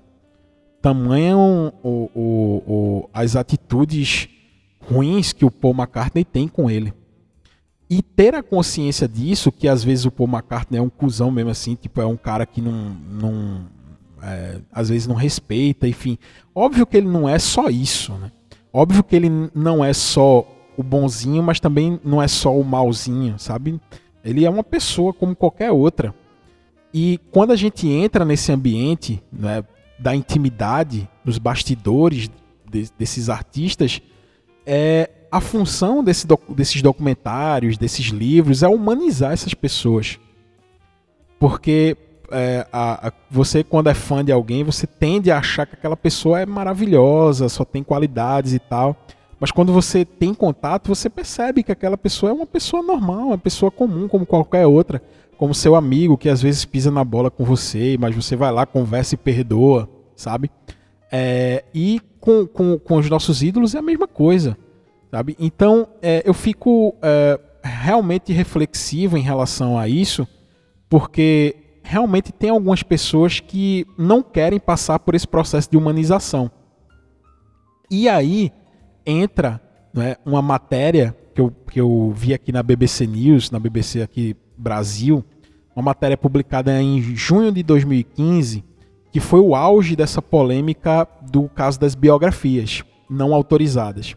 Tamanho 0.82 1.74
o, 1.84 2.10
o, 2.16 2.64
o, 2.68 3.10
as 3.14 3.36
atitudes 3.36 4.30
ruins 4.82 5.34
que 5.34 5.46
o 5.46 5.52
Paul 5.52 5.74
McCartney 5.74 6.24
tem 6.24 6.48
com 6.48 6.70
ele. 6.70 6.94
E 7.90 8.02
ter 8.02 8.36
a 8.36 8.44
consciência 8.44 9.08
disso, 9.08 9.52
que 9.52 9.68
às 9.68 9.84
vezes 9.84 10.06
o 10.06 10.12
Paul 10.12 10.30
McCartney 10.30 10.80
é 10.80 10.82
um 10.82 10.90
cuzão 10.90 11.32
mesmo 11.32 11.50
assim, 11.50 11.76
tipo, 11.76 12.00
é 12.00 12.06
um 12.06 12.18
cara 12.18 12.46
que 12.46 12.62
não, 12.62 12.72
não, 12.72 13.66
é, 14.22 14.60
às 14.72 14.90
vezes 14.90 15.08
não 15.08 15.16
respeita, 15.16 15.88
enfim. 15.88 16.18
Óbvio 16.54 16.86
que 16.86 16.98
ele 16.98 17.08
não 17.08 17.28
é 17.28 17.40
só 17.40 17.68
isso, 17.70 18.14
né? 18.14 18.32
Óbvio 18.72 19.04
que 19.04 19.16
ele 19.16 19.30
não 19.56 19.84
é 19.84 19.92
só 19.92 20.46
o 20.80 20.84
bonzinho, 20.84 21.44
mas 21.44 21.60
também 21.60 22.00
não 22.06 22.22
é 22.22 22.28
só 22.30 22.58
o 22.58 22.64
malzinho, 22.64 23.38
sabe? 23.38 23.82
Ele 24.24 24.46
é 24.46 24.50
uma 24.50 24.64
pessoa 24.64 25.12
como 25.12 25.36
qualquer 25.36 25.74
outra. 25.74 26.16
E 26.94 27.20
quando 27.32 27.52
a 27.52 27.56
gente 27.58 27.86
entra 27.86 28.24
nesse 28.24 28.50
ambiente 28.50 29.22
né, 29.30 29.62
da 30.00 30.16
intimidade, 30.16 31.06
nos 31.26 31.38
bastidores 31.38 32.30
de, 32.72 32.90
desses 32.98 33.28
artistas, 33.28 34.02
é, 34.66 35.10
a 35.30 35.42
função 35.42 36.02
desse 36.02 36.26
desses 36.48 36.82
documentários, 36.82 37.78
desses 37.78 38.06
livros, 38.06 38.64
é 38.64 38.68
humanizar 38.70 39.34
essas 39.34 39.54
pessoas. 39.54 40.18
Porque 41.38 41.98
é, 42.32 42.66
a, 42.72 43.10
a, 43.10 43.12
você, 43.30 43.66
quando 43.66 43.90
é 43.90 43.94
fã 43.94 44.24
de 44.24 44.32
alguém, 44.32 44.64
você 44.64 44.88
tende 44.88 45.30
a 45.30 45.40
achar 45.40 45.66
que 45.66 45.76
aquela 45.76 45.98
pessoa 45.98 46.40
é 46.40 46.46
maravilhosa, 46.46 47.50
só 47.50 47.66
tem 47.66 47.84
qualidades 47.84 48.54
e 48.54 48.60
tal. 48.60 48.96
Mas 49.40 49.52
quando 49.52 49.72
você 49.72 50.04
tem 50.04 50.34
contato, 50.34 50.88
você 50.88 51.10
percebe 51.10 51.64
que 51.64 51.72
aquela 51.72 51.98
pessoa 51.98 52.32
é 52.32 52.34
uma 52.34 52.46
pessoa 52.46 52.84
normal, 52.84 53.28
uma 53.28 53.38
pessoa 53.38 53.72
comum, 53.72 54.08
como 54.08 54.26
qualquer 54.26 54.66
outra. 54.68 55.02
Como 55.38 55.54
seu 55.54 55.74
amigo 55.76 56.18
que 56.18 56.28
às 56.28 56.42
vezes 56.42 56.66
pisa 56.66 56.92
na 56.92 57.04
bola 57.04 57.32
com 57.32 57.46
você, 57.46 57.96
mas 57.98 58.14
você 58.14 58.36
vai 58.36 58.52
lá, 58.52 58.66
conversa 58.66 59.16
e 59.16 59.18
perdoa, 59.18 59.88
sabe? 60.14 60.52
É, 61.10 61.64
e 61.74 62.02
com, 62.20 62.46
com, 62.46 62.78
com 62.78 62.98
os 62.98 63.10
nossos 63.10 63.42
ídolos 63.42 63.74
é 63.74 63.80
a 63.80 63.82
mesma 63.82 64.06
coisa, 64.06 64.58
sabe? 65.10 65.38
Então 65.40 65.88
é, 66.02 66.22
eu 66.26 66.34
fico 66.34 66.94
é, 67.02 67.40
realmente 67.64 68.34
reflexivo 68.34 69.18
em 69.18 69.22
relação 69.22 69.80
a 69.80 69.88
isso, 69.88 70.28
porque 70.90 71.56
realmente 71.82 72.34
tem 72.34 72.50
algumas 72.50 72.84
pessoas 72.84 73.40
que 73.40 73.88
não 73.98 74.22
querem 74.22 74.60
passar 74.60 75.00
por 75.00 75.16
esse 75.16 75.28
processo 75.28 75.72
de 75.72 75.78
humanização. 75.78 76.52
E 77.90 78.10
aí 78.10 78.52
entra 79.10 79.62
né, 79.94 80.16
uma 80.26 80.42
matéria 80.42 81.16
que 81.34 81.42
eu, 81.42 81.52
que 81.72 81.82
eu 81.82 82.14
vi 82.16 82.34
aqui 82.34 82.52
na 82.52 82.62
BBC 82.62 83.08
News, 83.08 83.52
na 83.52 83.60
BBC 83.60 84.02
aqui 84.02 84.36
Brasil, 84.58 85.24
uma 85.76 85.84
matéria 85.84 86.18
publicada 86.18 86.82
em 86.82 87.02
junho 87.02 87.52
de 87.52 87.64
2015, 87.64 88.64
que 89.12 89.20
foi 89.20 89.40
o 89.40 89.56
auge 89.56 89.96
dessa 89.96 90.22
polêmica 90.22 91.08
do 91.32 91.48
caso 91.50 91.80
das 91.80 91.96
biografias 91.96 92.84
não 93.10 93.34
autorizadas. 93.34 94.16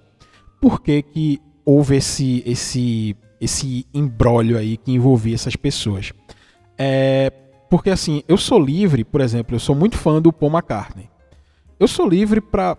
Por 0.61 0.81
que, 0.81 1.03
que 1.03 1.41
houve 1.65 1.97
esse, 1.97 2.43
esse, 2.45 3.17
esse 3.41 3.87
embrólio 3.95 4.59
aí 4.59 4.77
que 4.77 4.93
envolvia 4.93 5.35
essas 5.35 5.57
pessoas? 5.57 6.13
É, 6.77 7.33
porque 7.71 7.91
assim, 7.91 8.23
eu 8.29 8.37
sou 8.37 8.59
livre, 8.59 9.05
por 9.05 9.21
exemplo, 9.21 9.55
eu 9.55 9.61
sou 9.61 9.75
muito 9.75 9.97
fã 9.97 10.21
do 10.21 10.33
Paul 10.33 10.53
McCartney. 10.53 11.09
Eu 11.81 11.89
sou 11.89 12.09
livre 12.09 12.41
para 12.41 12.77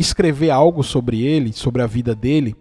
escrever 0.00 0.50
algo 0.50 0.82
sobre 0.82 1.22
ele, 1.22 1.52
sobre 1.52 1.82
a 1.82 1.86
vida 1.86 2.14
dele, 2.14 2.56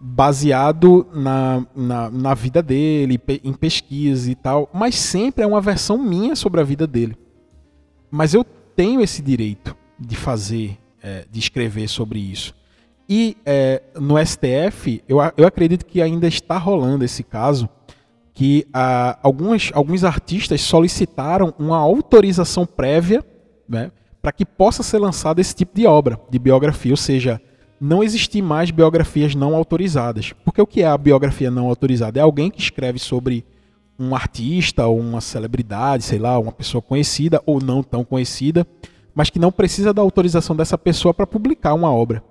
baseado 0.00 1.06
na, 1.14 1.64
na, 1.74 2.10
na, 2.10 2.34
vida 2.34 2.60
dele, 2.60 3.20
em 3.44 3.52
pesquisa 3.52 4.30
e 4.30 4.34
tal, 4.34 4.68
mas 4.74 4.96
sempre 4.96 5.44
é 5.44 5.46
uma 5.46 5.60
versão 5.60 5.96
minha 5.96 6.34
sobre 6.34 6.60
a 6.60 6.64
vida 6.64 6.86
dele. 6.86 7.16
Mas 8.10 8.34
eu 8.34 8.44
tenho 8.74 9.00
esse 9.00 9.22
direito 9.22 9.76
de 9.96 10.16
fazer, 10.16 10.76
é, 11.00 11.24
de 11.30 11.38
escrever 11.38 11.88
sobre 11.88 12.18
isso. 12.18 12.52
E 13.08 13.36
é, 13.46 13.80
no 13.94 14.14
STF, 14.18 15.02
eu, 15.08 15.18
eu 15.36 15.46
acredito 15.46 15.86
que 15.86 16.02
ainda 16.02 16.26
está 16.26 16.58
rolando 16.58 17.04
esse 17.04 17.22
caso, 17.22 17.68
que 18.34 18.66
ah, 18.72 19.18
alguns, 19.22 19.70
alguns 19.74 20.02
artistas 20.02 20.62
solicitaram 20.62 21.54
uma 21.58 21.76
autorização 21.76 22.66
prévia 22.66 23.24
né, 23.68 23.92
para 24.22 24.30
que 24.30 24.46
possa 24.46 24.84
ser 24.84 24.98
lançado 24.98 25.40
esse 25.40 25.54
tipo 25.54 25.74
de 25.74 25.84
obra, 25.84 26.18
de 26.30 26.38
biografia, 26.38 26.92
ou 26.92 26.96
seja, 26.96 27.42
não 27.80 28.04
existir 28.04 28.40
mais 28.40 28.70
biografias 28.70 29.34
não 29.34 29.56
autorizadas. 29.56 30.32
Porque 30.44 30.62
o 30.62 30.66
que 30.66 30.82
é 30.82 30.86
a 30.86 30.96
biografia 30.96 31.50
não 31.50 31.66
autorizada? 31.66 32.20
É 32.20 32.22
alguém 32.22 32.48
que 32.48 32.60
escreve 32.60 33.00
sobre 33.00 33.44
um 33.98 34.14
artista 34.14 34.86
ou 34.86 35.00
uma 35.00 35.20
celebridade, 35.20 36.04
sei 36.04 36.20
lá, 36.20 36.38
uma 36.38 36.52
pessoa 36.52 36.80
conhecida 36.80 37.42
ou 37.44 37.60
não 37.60 37.82
tão 37.82 38.04
conhecida, 38.04 38.64
mas 39.12 39.28
que 39.28 39.40
não 39.40 39.50
precisa 39.50 39.92
da 39.92 40.00
autorização 40.00 40.54
dessa 40.54 40.78
pessoa 40.78 41.12
para 41.12 41.26
publicar 41.26 41.74
uma 41.74 41.92
obra. 41.92 42.22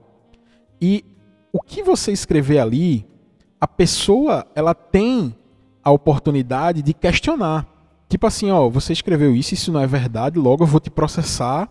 E 0.82 1.04
o 1.52 1.62
que 1.62 1.84
você 1.84 2.14
escrever 2.14 2.60
ali, 2.60 3.06
a 3.60 3.68
pessoa 3.68 4.48
ela 4.56 4.74
tem 4.74 5.36
a 5.84 5.92
oportunidade 5.92 6.82
de 6.82 6.94
questionar. 6.94 7.68
Tipo 8.08 8.28
assim, 8.28 8.50
ó, 8.50 8.70
você 8.70 8.94
escreveu 8.94 9.36
isso, 9.36 9.54
isso 9.54 9.72
não 9.72 9.82
é 9.82 9.88
verdade, 9.88 10.40
logo 10.40 10.64
eu 10.64 10.68
vou 10.68 10.80
te 10.80 10.90
processar 10.90 11.70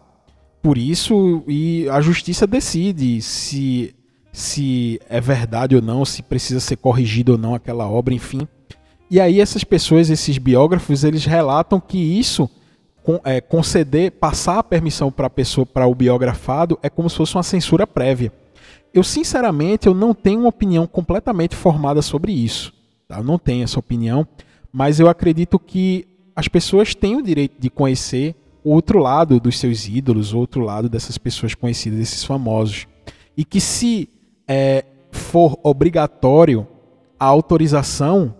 por 0.63 0.77
isso 0.77 1.43
e 1.47 1.89
a 1.89 2.01
justiça 2.01 2.47
decide 2.47 3.21
se 3.23 3.95
se 4.33 5.01
é 5.09 5.21
verdade 5.21 5.75
ou 5.75 5.83
não, 5.83 6.05
se 6.05 6.23
precisa 6.23 6.61
ser 6.61 6.77
corrigido 6.77 7.33
ou 7.33 7.39
não 7.39 7.55
aquela 7.55 7.89
obra, 7.89 8.15
enfim. 8.15 8.47
E 9.11 9.21
aí 9.21 9.41
essas 9.41 9.65
pessoas, 9.65 10.09
esses 10.09 10.39
biógrafos, 10.39 11.03
eles 11.03 11.25
relatam 11.25 11.81
que 11.81 11.99
isso 11.99 12.49
é, 13.25 13.41
conceder, 13.41 14.13
passar 14.13 14.59
a 14.59 14.63
permissão 14.63 15.11
para 15.11 15.27
a 15.27 15.31
pessoa, 15.31 15.67
para 15.67 15.87
o 15.87 15.95
biografado, 15.95 16.79
é 16.83 16.89
como 16.89 17.11
se 17.11 17.17
fosse 17.17 17.35
uma 17.35 17.43
censura 17.43 17.87
prévia. 17.87 18.33
Eu 18.95 19.03
sinceramente 19.03 19.87
eu 19.87 19.95
não 19.95 20.15
tenho 20.15 20.41
uma 20.41 20.49
opinião 20.49 20.87
completamente 20.87 21.57
formada 21.57 22.03
sobre 22.03 22.33
isso. 22.33 22.73
Tá? 23.09 23.19
Eu 23.19 23.25
não 23.25 23.39
tenho 23.39 23.65
essa 23.65 23.79
opinião, 23.79 24.27
mas 24.73 25.01
eu 25.01 25.09
acredito 25.09 25.59
que 25.59 26.07
as 26.35 26.47
pessoas 26.47 26.95
têm 26.95 27.17
o 27.17 27.23
direito 27.23 27.61
de 27.61 27.69
conhecer 27.69 28.37
outro 28.65 28.99
lado 28.99 29.41
dos 29.41 29.59
seus 29.59 29.87
ídolos, 29.87 30.35
outro 30.35 30.63
lado 30.63 30.89
dessas 30.89 31.19
pessoas 31.19 31.55
conhecidas, 31.55 31.99
desses 31.99 32.25
famosos. 32.25 32.87
E 33.37 33.45
que 33.45 33.61
se 33.61 34.09
é, 34.47 34.85
for 35.11 35.59
obrigatório 35.63 36.67
a 37.19 37.27
autorização 37.27 38.35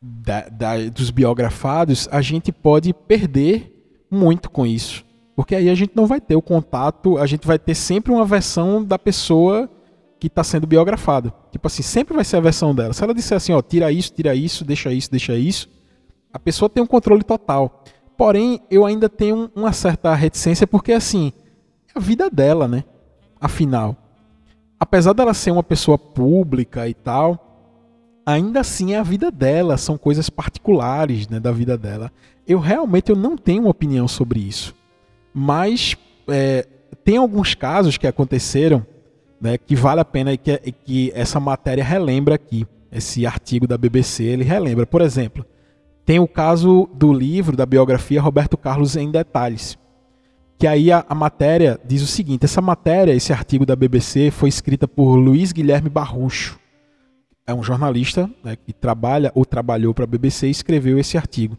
da, 0.00 0.48
da, 0.48 0.88
dos 0.88 1.10
biografados, 1.10 2.08
a 2.10 2.20
gente 2.20 2.52
pode 2.52 2.92
perder 2.92 3.74
muito 4.10 4.50
com 4.50 4.66
isso. 4.66 5.04
Porque 5.34 5.54
aí 5.54 5.68
a 5.68 5.74
gente 5.74 5.92
não 5.96 6.06
vai 6.06 6.20
ter 6.20 6.36
o 6.36 6.42
contato, 6.42 7.18
a 7.18 7.26
gente 7.26 7.46
vai 7.46 7.58
ter 7.58 7.74
sempre 7.74 8.12
uma 8.12 8.24
versão 8.24 8.84
da 8.84 8.98
pessoa 8.98 9.68
que 10.20 10.28
está 10.28 10.44
sendo 10.44 10.66
biografada. 10.66 11.32
Tipo 11.50 11.66
assim, 11.66 11.82
sempre 11.82 12.14
vai 12.14 12.24
ser 12.24 12.36
a 12.36 12.40
versão 12.40 12.74
dela. 12.74 12.92
Se 12.92 13.02
ela 13.02 13.14
disser 13.14 13.36
assim, 13.36 13.52
ó, 13.52 13.60
tira 13.60 13.90
isso, 13.90 14.12
tira 14.12 14.34
isso, 14.34 14.64
deixa 14.64 14.92
isso, 14.92 15.10
deixa 15.10 15.34
isso, 15.34 15.68
a 16.32 16.38
pessoa 16.38 16.68
tem 16.68 16.82
um 16.82 16.86
controle 16.86 17.22
total. 17.22 17.84
Porém, 18.16 18.60
eu 18.70 18.86
ainda 18.86 19.08
tenho 19.08 19.50
uma 19.54 19.72
certa 19.72 20.14
reticência 20.14 20.66
porque 20.66 20.92
assim, 20.92 21.32
é 21.94 21.98
a 21.98 22.00
vida 22.00 22.30
dela, 22.30 22.68
né? 22.68 22.84
Afinal, 23.40 23.96
apesar 24.78 25.12
dela 25.12 25.34
ser 25.34 25.50
uma 25.50 25.62
pessoa 25.62 25.98
pública 25.98 26.88
e 26.88 26.94
tal, 26.94 27.44
ainda 28.24 28.60
assim 28.60 28.94
é 28.94 28.98
a 28.98 29.02
vida 29.02 29.30
dela, 29.30 29.76
são 29.76 29.98
coisas 29.98 30.30
particulares 30.30 31.28
né, 31.28 31.40
da 31.40 31.52
vida 31.52 31.76
dela. 31.76 32.10
Eu 32.46 32.58
realmente 32.58 33.10
eu 33.10 33.16
não 33.16 33.36
tenho 33.36 33.62
uma 33.62 33.70
opinião 33.70 34.06
sobre 34.06 34.40
isso. 34.40 34.74
Mas 35.32 35.96
é, 36.28 36.66
tem 37.04 37.16
alguns 37.16 37.54
casos 37.54 37.98
que 37.98 38.06
aconteceram 38.06 38.86
né, 39.40 39.58
que 39.58 39.74
vale 39.74 40.00
a 40.00 40.04
pena 40.04 40.36
que, 40.36 40.56
que 40.84 41.12
essa 41.14 41.40
matéria 41.40 41.84
relembra 41.84 42.34
aqui. 42.34 42.66
Esse 42.90 43.26
artigo 43.26 43.66
da 43.66 43.76
BBC 43.76 44.22
ele 44.22 44.44
relembra. 44.44 44.86
Por 44.86 45.00
exemplo, 45.00 45.44
tem 46.04 46.18
o 46.18 46.28
caso 46.28 46.88
do 46.94 47.12
livro, 47.12 47.56
da 47.56 47.66
biografia 47.66 48.20
Roberto 48.20 48.56
Carlos 48.56 48.96
em 48.96 49.10
detalhes. 49.10 49.78
Que 50.58 50.66
aí 50.66 50.92
a, 50.92 51.04
a 51.08 51.14
matéria 51.14 51.80
diz 51.84 52.02
o 52.02 52.06
seguinte: 52.06 52.44
essa 52.44 52.60
matéria, 52.60 53.12
esse 53.12 53.32
artigo 53.32 53.66
da 53.66 53.74
BBC, 53.74 54.30
foi 54.30 54.48
escrita 54.48 54.86
por 54.86 55.16
Luiz 55.16 55.52
Guilherme 55.52 55.88
Barrucho 55.88 56.58
é 57.46 57.52
um 57.52 57.62
jornalista 57.62 58.30
né, 58.42 58.56
que 58.56 58.72
trabalha 58.72 59.30
ou 59.34 59.44
trabalhou 59.44 59.92
para 59.92 60.04
a 60.04 60.06
BBC 60.06 60.46
e 60.46 60.50
escreveu 60.50 60.98
esse 60.98 61.16
artigo. 61.16 61.58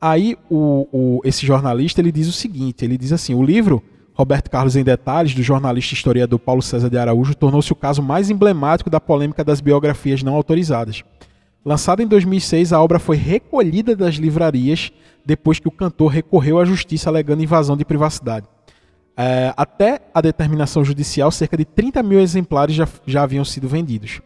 Aí 0.00 0.36
o, 0.50 0.88
o, 0.92 1.20
esse 1.24 1.46
jornalista 1.46 2.00
ele 2.00 2.12
diz 2.12 2.26
o 2.28 2.32
seguinte: 2.32 2.84
ele 2.84 2.96
diz 2.96 3.12
assim, 3.12 3.34
o 3.34 3.42
livro 3.42 3.82
Roberto 4.14 4.50
Carlos 4.50 4.76
em 4.76 4.84
Detalhes, 4.84 5.34
do 5.34 5.42
jornalista 5.42 5.92
e 5.92 5.96
historiador 5.96 6.38
Paulo 6.38 6.62
César 6.62 6.88
de 6.88 6.96
Araújo, 6.96 7.34
tornou-se 7.34 7.70
o 7.70 7.76
caso 7.76 8.02
mais 8.02 8.30
emblemático 8.30 8.88
da 8.88 9.00
polêmica 9.00 9.44
das 9.44 9.60
biografias 9.60 10.22
não 10.22 10.34
autorizadas. 10.34 11.02
Lançada 11.66 12.00
em 12.00 12.06
2006, 12.06 12.72
a 12.72 12.80
obra 12.80 13.00
foi 13.00 13.16
recolhida 13.16 13.96
das 13.96 14.14
livrarias 14.14 14.92
depois 15.24 15.58
que 15.58 15.66
o 15.66 15.72
cantor 15.72 16.12
recorreu 16.12 16.60
à 16.60 16.64
justiça 16.64 17.10
alegando 17.10 17.42
invasão 17.42 17.76
de 17.76 17.84
privacidade. 17.84 18.46
É, 19.16 19.52
até 19.56 20.00
a 20.14 20.20
determinação 20.20 20.84
judicial, 20.84 21.28
cerca 21.32 21.56
de 21.56 21.64
30 21.64 22.04
mil 22.04 22.20
exemplares 22.20 22.76
já, 22.76 22.86
já 23.04 23.24
haviam 23.24 23.44
sido 23.44 23.66
vendidos. 23.66 24.20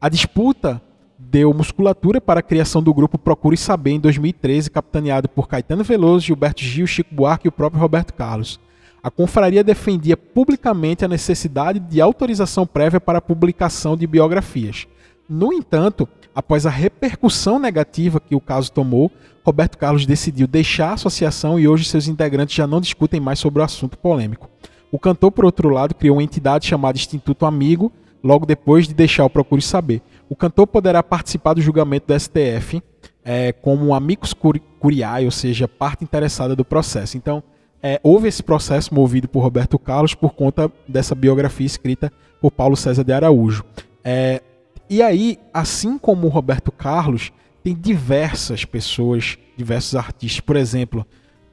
A 0.00 0.08
disputa 0.08 0.82
deu 1.16 1.54
musculatura 1.54 2.20
para 2.20 2.40
a 2.40 2.42
criação 2.42 2.82
do 2.82 2.92
grupo 2.92 3.16
Procure 3.16 3.56
Saber 3.56 3.92
em 3.92 4.00
2013, 4.00 4.68
capitaneado 4.68 5.28
por 5.28 5.46
Caetano 5.46 5.84
Veloso, 5.84 6.26
Gilberto 6.26 6.64
Gil, 6.64 6.88
Chico 6.88 7.14
Buarque 7.14 7.46
e 7.46 7.50
o 7.50 7.52
próprio 7.52 7.80
Roberto 7.80 8.12
Carlos. 8.14 8.58
A 9.00 9.12
confraria 9.12 9.62
defendia 9.62 10.16
publicamente 10.16 11.04
a 11.04 11.08
necessidade 11.08 11.78
de 11.78 12.00
autorização 12.00 12.66
prévia 12.66 13.00
para 13.00 13.18
a 13.18 13.22
publicação 13.22 13.96
de 13.96 14.08
biografias. 14.08 14.88
No 15.28 15.52
entanto, 15.52 16.08
após 16.34 16.66
a 16.66 16.70
repercussão 16.70 17.58
negativa 17.58 18.20
que 18.20 18.34
o 18.34 18.40
caso 18.40 18.72
tomou, 18.72 19.10
Roberto 19.44 19.78
Carlos 19.78 20.06
decidiu 20.06 20.46
deixar 20.46 20.90
a 20.90 20.94
associação 20.94 21.58
e 21.58 21.66
hoje 21.66 21.84
seus 21.84 22.08
integrantes 22.08 22.54
já 22.54 22.66
não 22.66 22.80
discutem 22.80 23.20
mais 23.20 23.38
sobre 23.38 23.60
o 23.60 23.64
assunto 23.64 23.96
polêmico. 23.96 24.48
O 24.92 24.98
cantor, 24.98 25.30
por 25.32 25.44
outro 25.44 25.68
lado, 25.68 25.94
criou 25.94 26.16
uma 26.16 26.22
entidade 26.22 26.66
chamada 26.66 26.98
Instituto 26.98 27.46
Amigo, 27.46 27.92
logo 28.22 28.44
depois 28.44 28.86
de 28.86 28.94
deixar 28.94 29.24
o 29.24 29.30
Procure 29.30 29.62
Saber. 29.62 30.02
O 30.28 30.36
cantor 30.36 30.66
poderá 30.66 31.02
participar 31.02 31.54
do 31.54 31.60
julgamento 31.60 32.06
do 32.06 32.18
STF 32.18 32.82
é, 33.24 33.52
como 33.52 33.94
amicus 33.94 34.34
curiae, 34.78 35.24
ou 35.24 35.30
seja, 35.30 35.68
parte 35.68 36.04
interessada 36.04 36.56
do 36.56 36.64
processo. 36.64 37.16
Então, 37.16 37.42
é, 37.82 37.98
houve 38.02 38.28
esse 38.28 38.42
processo 38.42 38.94
movido 38.94 39.28
por 39.28 39.40
Roberto 39.40 39.78
Carlos 39.78 40.14
por 40.14 40.34
conta 40.34 40.70
dessa 40.86 41.14
biografia 41.14 41.66
escrita 41.66 42.12
por 42.40 42.50
Paulo 42.50 42.76
César 42.76 43.04
de 43.04 43.12
Araújo. 43.12 43.64
É, 44.04 44.42
e 44.90 45.02
aí, 45.02 45.38
assim 45.54 45.96
como 45.96 46.26
o 46.26 46.30
Roberto 46.30 46.72
Carlos, 46.72 47.32
tem 47.62 47.76
diversas 47.76 48.64
pessoas, 48.64 49.38
diversos 49.56 49.94
artistas. 49.94 50.40
Por 50.40 50.56
exemplo, 50.56 51.06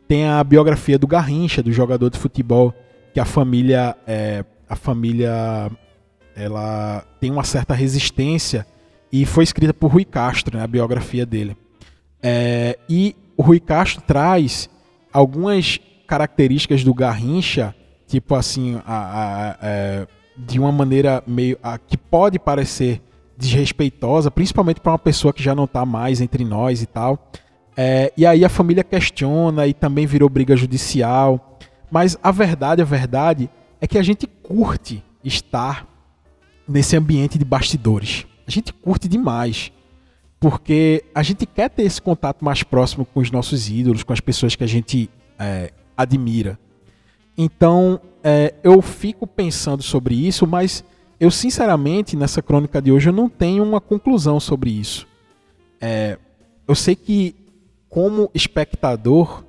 tem 0.08 0.28
a 0.28 0.44
biografia 0.44 0.98
do 0.98 1.06
Garrincha, 1.06 1.62
do 1.62 1.72
jogador 1.72 2.10
de 2.10 2.18
futebol, 2.18 2.74
que 3.14 3.20
a 3.20 3.26
família, 3.26 3.96
é, 4.08 4.44
a 4.68 4.76
família 4.76 5.70
ela 6.36 7.06
tem 7.20 7.30
uma 7.30 7.44
certa 7.44 7.76
resistência 7.76 8.66
e 9.12 9.24
foi 9.24 9.44
escrita 9.44 9.74
por 9.74 9.92
Rui 9.92 10.04
Castro, 10.06 10.58
né, 10.58 10.64
a 10.64 10.68
biografia 10.68 11.26
dele. 11.26 11.56
É, 12.22 12.80
e 12.90 13.16
o 13.36 13.44
Rui 13.44 13.60
Castro 13.60 14.02
traz 14.02 14.68
algumas 15.14 15.80
características 16.08 16.84
do 16.84 16.94
Garrincha, 16.94 17.76
tipo 18.08 18.34
assim, 18.34 18.82
a, 18.84 18.96
a, 18.96 19.52
a, 19.52 19.58
é, 19.62 20.08
de 20.36 20.60
uma 20.60 20.72
maneira 20.72 21.24
meio 21.28 21.58
que 21.88 21.98
pode 21.98 22.40
parecer 22.40 23.02
desrespeitosa, 23.38 24.32
principalmente 24.32 24.82
para 24.82 24.94
uma 24.94 25.00
pessoa 25.00 25.34
que 25.34 25.44
já 25.44 25.54
não 25.54 25.66
está 25.66 25.86
mais 25.86 26.22
entre 26.22 26.44
nós 26.44 26.82
e 26.82 26.86
tal. 26.86 27.32
É, 27.76 28.12
e 28.18 28.26
aí 28.26 28.44
a 28.44 28.50
família 28.50 28.84
questiona 28.84 29.68
e 29.68 29.74
também 29.74 30.08
virou 30.08 30.28
briga 30.28 30.56
judicial. 30.58 31.60
Mas 31.92 32.18
a 32.24 32.32
verdade, 32.32 32.82
a 32.82 32.86
verdade 32.86 33.50
é 33.80 33.86
que 33.86 33.98
a 33.98 34.04
gente 34.04 34.26
curte 34.26 35.04
estar 35.24 35.88
nesse 36.68 36.98
ambiente 36.98 37.38
de 37.38 37.46
bastidores. 37.46 38.26
A 38.48 38.52
gente 38.52 38.74
curte 38.74 39.08
demais, 39.08 39.72
porque 40.40 41.04
a 41.14 41.22
gente 41.22 41.46
quer 41.46 41.70
ter 41.70 41.84
esse 41.84 42.02
contato 42.02 42.44
mais 42.44 42.64
próximo 42.64 43.06
com 43.06 43.20
os 43.20 43.30
nossos 43.30 43.70
ídolos, 43.70 44.04
com 44.04 44.14
as 44.14 44.20
pessoas 44.20 44.56
que 44.56 44.64
a 44.64 44.68
gente 44.68 45.10
é, 45.38 45.72
admira. 45.96 46.60
Então, 47.38 48.02
é, 48.24 48.56
eu 48.64 48.82
fico 48.82 49.28
pensando 49.28 49.84
sobre 49.84 50.16
isso, 50.16 50.48
mas 50.48 50.84
eu 51.20 51.32
sinceramente, 51.32 52.16
nessa 52.16 52.42
crônica 52.42 52.82
de 52.82 52.92
hoje, 52.92 53.10
eu 53.10 53.14
não 53.14 53.30
tenho 53.30 53.64
uma 53.64 53.82
conclusão 53.82 54.40
sobre 54.40 54.70
isso. 54.70 55.08
É, 55.80 56.18
eu 56.68 56.76
sei 56.76 56.96
que, 56.96 57.36
como 57.90 58.30
espectador, 58.34 59.44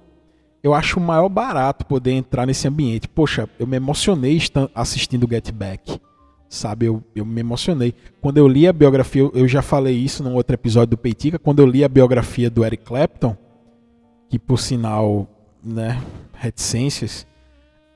eu 0.63 0.75
acho 0.75 0.99
o 0.99 1.03
maior 1.03 1.29
barato 1.29 1.87
poder 1.87 2.13
entrar 2.13 2.47
nesse 2.47 2.67
ambiente. 2.67 3.09
Poxa, 3.09 3.49
eu 3.59 3.67
me 3.67 3.77
emocionei 3.77 4.41
assistindo 4.75 5.29
Get 5.29 5.51
Back 5.53 6.01
sabe? 6.49 6.87
Eu, 6.87 7.03
eu 7.15 7.25
me 7.25 7.41
emocionei. 7.41 7.95
Quando 8.21 8.39
eu 8.39 8.49
li 8.49 8.67
a 8.67 8.73
biografia, 8.73 9.31
eu, 9.35 9.47
já 9.47 9.63
falei 9.63 9.97
isso 9.97 10.23
num 10.23 10.35
outro 10.35 10.55
episódio 10.55 10.91
do 10.91 10.99
Peitica, 10.99 11.39
quando 11.39 11.61
eu 11.61 11.67
li 11.67 11.85
a 11.85 11.89
biografia 11.89 12.49
do 12.49 12.65
Eric 12.65 12.85
Clapton, 12.85 13.37
que 14.29 14.39
por 14.39 14.59
sinal, 14.59 15.29
né, 15.63 16.01
reticências, 16.35 17.27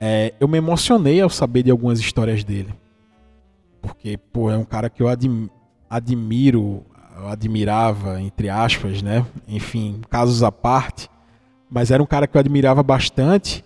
é, 0.01 0.35
eu 0.39 0.49
me 0.49 0.59
emocionei 0.59 1.21
ao 1.21 1.31
saber 1.31 1.63
de 1.63 1.71
algumas 1.71 2.01
histórias 2.01 2.45
dele. 2.45 2.75
Porque, 4.03 4.17
pô, 4.17 4.51
é 4.51 4.57
um 4.57 4.65
cara 4.65 4.91
que 4.91 5.01
eu 5.01 5.07
admi 5.07 5.49
admiro, 5.89 6.85
eu 7.17 7.29
admirava, 7.29 8.21
entre 8.21 8.49
aspas, 8.49 9.01
né? 9.01 9.25
Enfim, 9.47 10.01
casos 10.11 10.43
à 10.43 10.51
parte. 10.51 11.09
Mas 11.71 11.93
era 11.93 12.03
um 12.03 12.07
cara 12.07 12.27
que 12.27 12.37
eu 12.37 12.41
admirava 12.41 12.83
bastante 12.83 13.65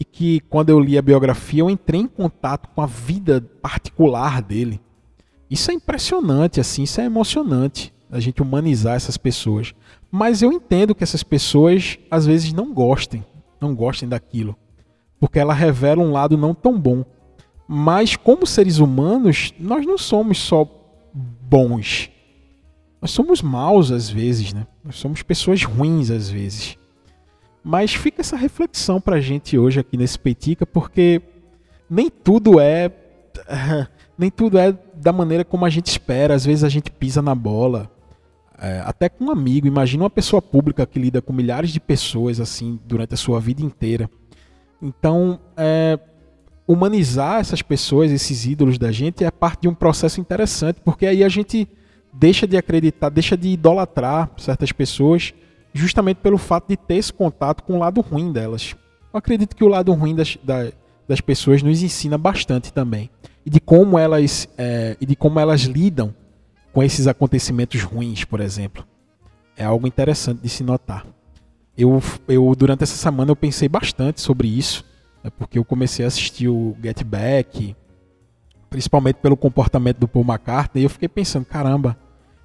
e 0.00 0.04
que 0.04 0.40
quando 0.50 0.70
eu 0.70 0.80
li 0.80 0.98
a 0.98 1.02
biografia 1.02 1.60
eu 1.60 1.70
entrei 1.70 2.00
em 2.00 2.08
contato 2.08 2.68
com 2.74 2.82
a 2.82 2.86
vida 2.86 3.40
particular 3.62 4.42
dele. 4.42 4.80
Isso 5.48 5.70
é 5.70 5.74
impressionante, 5.74 6.58
assim, 6.58 6.82
isso 6.82 7.00
é 7.00 7.04
emocionante, 7.04 7.94
a 8.10 8.18
gente 8.18 8.42
humanizar 8.42 8.96
essas 8.96 9.16
pessoas. 9.16 9.72
Mas 10.10 10.42
eu 10.42 10.50
entendo 10.50 10.96
que 10.96 11.04
essas 11.04 11.22
pessoas 11.22 11.96
às 12.10 12.26
vezes 12.26 12.52
não 12.52 12.74
gostem, 12.74 13.24
não 13.60 13.72
gostem 13.72 14.08
daquilo, 14.08 14.56
porque 15.20 15.38
ela 15.38 15.54
revela 15.54 16.02
um 16.02 16.10
lado 16.10 16.36
não 16.36 16.52
tão 16.54 16.76
bom. 16.76 17.04
Mas 17.68 18.14
como 18.16 18.46
seres 18.46 18.78
humanos, 18.78 19.52
nós 19.58 19.84
não 19.84 19.98
somos 19.98 20.38
só 20.38 20.68
bons. 21.12 22.10
Nós 23.00 23.10
somos 23.10 23.42
maus 23.42 23.90
às 23.90 24.08
vezes, 24.08 24.52
né? 24.52 24.66
Nós 24.84 24.96
somos 24.96 25.22
pessoas 25.22 25.62
ruins 25.62 26.10
às 26.10 26.28
vezes. 26.28 26.78
Mas 27.62 27.94
fica 27.94 28.20
essa 28.20 28.36
reflexão 28.36 29.00
pra 29.00 29.20
gente 29.20 29.58
hoje 29.58 29.80
aqui 29.80 29.96
nesse 29.96 30.18
Peitica, 30.18 30.64
porque 30.64 31.20
nem 31.90 32.08
tudo 32.08 32.60
é 32.60 32.92
nem 34.16 34.30
tudo 34.30 34.58
é 34.58 34.72
da 34.94 35.12
maneira 35.12 35.44
como 35.44 35.64
a 35.64 35.70
gente 35.70 35.88
espera. 35.88 36.34
Às 36.34 36.46
vezes 36.46 36.62
a 36.62 36.68
gente 36.68 36.90
pisa 36.90 37.20
na 37.20 37.34
bola. 37.34 37.90
É, 38.58 38.80
até 38.86 39.08
com 39.08 39.24
um 39.24 39.30
amigo. 39.30 39.66
Imagina 39.66 40.04
uma 40.04 40.10
pessoa 40.10 40.40
pública 40.40 40.86
que 40.86 40.98
lida 40.98 41.20
com 41.20 41.32
milhares 41.32 41.70
de 41.70 41.80
pessoas 41.80 42.40
assim 42.40 42.78
durante 42.86 43.14
a 43.14 43.16
sua 43.16 43.40
vida 43.40 43.62
inteira. 43.62 44.08
Então, 44.80 45.40
é, 45.56 45.98
humanizar 46.66 47.40
essas 47.40 47.62
pessoas, 47.62 48.10
esses 48.10 48.44
ídolos 48.44 48.78
da 48.78 48.90
gente, 48.90 49.24
é 49.24 49.30
parte 49.30 49.62
de 49.62 49.68
um 49.68 49.74
processo 49.74 50.20
interessante, 50.20 50.80
porque 50.84 51.06
aí 51.06 51.22
a 51.22 51.28
gente 51.28 51.68
deixa 52.12 52.46
de 52.46 52.56
acreditar, 52.56 53.08
deixa 53.08 53.36
de 53.36 53.48
idolatrar 53.48 54.30
certas 54.36 54.72
pessoas 54.72 55.32
justamente 55.72 56.18
pelo 56.18 56.38
fato 56.38 56.68
de 56.68 56.76
ter 56.76 56.96
esse 56.96 57.12
contato 57.12 57.62
com 57.62 57.74
o 57.74 57.78
lado 57.78 58.00
ruim 58.00 58.32
delas. 58.32 58.74
Eu 59.12 59.18
acredito 59.18 59.54
que 59.54 59.62
o 59.62 59.68
lado 59.68 59.92
ruim 59.92 60.14
das, 60.14 60.38
da, 60.42 60.72
das 61.06 61.20
pessoas 61.20 61.62
nos 61.62 61.82
ensina 61.82 62.18
bastante 62.18 62.72
também. 62.72 63.10
E 63.44 63.50
de 63.50 63.60
como 63.60 63.98
elas, 63.98 64.48
é, 64.58 64.96
e 65.00 65.06
de 65.06 65.14
como 65.14 65.38
elas 65.38 65.62
lidam 65.62 66.14
com 66.72 66.82
esses 66.82 67.06
acontecimentos 67.06 67.82
ruins, 67.82 68.24
por 68.24 68.40
exemplo. 68.40 68.84
É 69.56 69.64
algo 69.64 69.86
interessante 69.86 70.42
de 70.42 70.48
se 70.48 70.64
notar. 70.64 71.06
Eu, 71.76 72.02
eu 72.26 72.54
durante 72.56 72.82
essa 72.82 72.96
semana 72.96 73.30
eu 73.30 73.36
pensei 73.36 73.68
bastante 73.68 74.20
sobre 74.20 74.48
isso, 74.48 74.84
né, 75.22 75.30
porque 75.36 75.58
eu 75.58 75.64
comecei 75.64 76.04
a 76.04 76.08
assistir 76.08 76.48
o 76.48 76.76
Get 76.82 77.02
Back, 77.04 77.74
principalmente 78.70 79.16
pelo 79.16 79.36
comportamento 79.36 79.98
do 79.98 80.08
Paul 80.08 80.24
McCartney, 80.24 80.82
e 80.82 80.84
eu 80.84 80.90
fiquei 80.90 81.08
pensando, 81.08 81.44
caramba, 81.44 81.98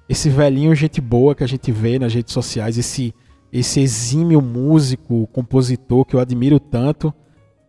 esse 0.08 0.28
velhinho 0.28 0.74
gente 0.74 1.00
boa 1.00 1.34
que 1.34 1.44
a 1.44 1.46
gente 1.46 1.70
vê 1.72 1.98
nas 1.98 2.12
redes 2.12 2.32
sociais, 2.32 2.76
esse 2.78 3.14
esse 3.52 3.80
exímio 3.80 4.40
músico, 4.40 5.26
compositor 5.26 6.06
que 6.06 6.16
eu 6.16 6.20
admiro 6.20 6.58
tanto, 6.58 7.12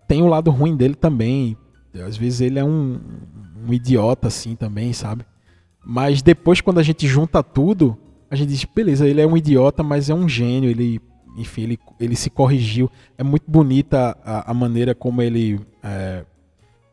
tem 0.08 0.22
o 0.22 0.26
um 0.26 0.30
lado 0.30 0.50
ruim 0.50 0.78
dele 0.78 0.96
também. 0.96 1.58
Às 1.94 2.16
vezes 2.16 2.40
ele 2.40 2.58
é 2.58 2.64
um, 2.64 3.00
um 3.68 3.74
idiota 3.74 4.30
assim 4.30 4.56
também, 4.56 4.94
sabe? 4.94 5.26
Mas 5.86 6.22
depois 6.22 6.62
quando 6.62 6.80
a 6.80 6.84
gente 6.84 7.06
junta 7.06 7.44
tudo, 7.44 7.98
a 8.32 8.36
gente 8.36 8.50
diz, 8.50 8.64
beleza, 8.64 9.06
ele 9.06 9.20
é 9.20 9.28
um 9.28 9.36
idiota, 9.36 9.84
mas 9.84 10.10
é 10.10 10.14
um 10.14 10.28
gênio, 10.28 10.70
ele, 10.70 11.02
enfim, 11.38 11.64
ele, 11.64 11.80
ele 12.00 12.16
se 12.16 12.30
corrigiu. 12.30 12.90
É 13.18 13.24
muito 13.24 13.50
bonita 13.50 14.18
a, 14.24 14.52
a 14.52 14.54
maneira 14.54 14.94
como 14.94 15.22
ele, 15.22 15.60
é, 15.82 16.26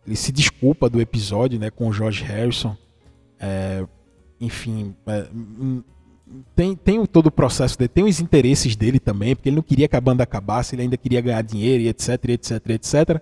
ele 0.07 0.17
se 0.17 0.33
desculpa 0.33 0.89
do 0.89 1.01
episódio, 1.01 1.59
né, 1.59 1.71
com 1.71 1.89
o 1.89 1.93
George 1.93 2.25
Harrison. 2.25 2.77
É, 3.39 3.85
enfim, 4.41 4.95
é, 5.07 5.29
tem, 6.55 6.77
tem 6.77 7.05
todo 7.07 7.27
o 7.27 7.31
processo 7.31 7.79
dele, 7.79 7.89
tem 7.89 8.05
os 8.05 8.21
interesses 8.21 8.77
dele 8.77 8.99
também, 8.99 9.35
porque 9.35 9.49
ele 9.49 9.57
não 9.57 9.63
queria 9.63 9.89
que 9.89 9.97
a 9.97 10.01
banda 10.01 10.23
acabasse, 10.23 10.75
ele 10.75 10.83
ainda 10.83 10.97
queria 10.97 11.21
ganhar 11.21 11.43
dinheiro 11.43 11.83
e 11.83 11.89
etc, 11.89 12.25
etc, 12.31 12.71
etc. 12.71 13.21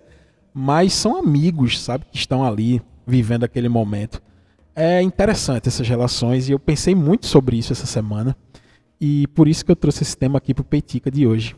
Mas 0.52 0.92
são 0.92 1.16
amigos, 1.16 1.80
sabe, 1.80 2.04
que 2.10 2.16
estão 2.16 2.44
ali 2.44 2.82
vivendo 3.06 3.44
aquele 3.44 3.68
momento. 3.68 4.22
É 4.74 5.02
interessante 5.02 5.68
essas 5.68 5.88
relações 5.88 6.48
e 6.48 6.52
eu 6.52 6.58
pensei 6.58 6.94
muito 6.94 7.26
sobre 7.26 7.56
isso 7.56 7.72
essa 7.72 7.86
semana. 7.86 8.36
E 9.00 9.26
por 9.28 9.48
isso 9.48 9.64
que 9.64 9.70
eu 9.70 9.76
trouxe 9.76 10.02
esse 10.02 10.16
tema 10.16 10.38
aqui 10.38 10.52
para 10.52 10.62
o 10.62 10.64
Peitica 10.64 11.10
de 11.10 11.26
hoje. 11.26 11.54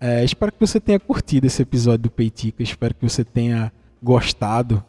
É, 0.00 0.24
espero 0.24 0.52
que 0.52 0.60
você 0.60 0.78
tenha 0.78 1.00
curtido 1.00 1.46
esse 1.46 1.62
episódio 1.62 2.04
do 2.04 2.10
Peitica, 2.10 2.62
espero 2.62 2.94
que 2.94 3.08
você 3.08 3.24
tenha 3.24 3.72
gostado 4.02 4.84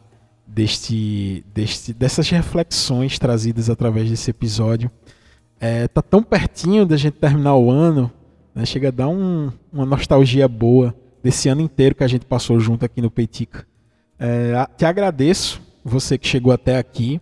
deste, 0.46 1.44
deste, 1.52 1.92
dessas 1.92 2.28
reflexões 2.28 3.18
trazidas 3.18 3.70
através 3.70 4.08
desse 4.08 4.30
episódio 4.30 4.90
é, 5.60 5.88
tá 5.88 6.00
tão 6.00 6.22
pertinho 6.22 6.86
da 6.86 6.96
gente 6.96 7.14
terminar 7.14 7.56
o 7.56 7.70
ano, 7.70 8.10
né, 8.54 8.64
chega 8.64 8.88
a 8.88 8.90
dar 8.90 9.08
um, 9.08 9.50
uma 9.72 9.84
nostalgia 9.84 10.46
boa 10.46 10.94
desse 11.22 11.48
ano 11.48 11.60
inteiro 11.60 11.94
que 11.94 12.04
a 12.04 12.08
gente 12.08 12.26
passou 12.26 12.58
junto 12.60 12.84
aqui 12.84 13.00
no 13.00 13.10
Peitica. 13.10 13.66
É, 14.18 14.66
te 14.76 14.84
agradeço, 14.84 15.60
você 15.84 16.16
que 16.16 16.26
chegou 16.26 16.52
até 16.52 16.78
aqui, 16.78 17.20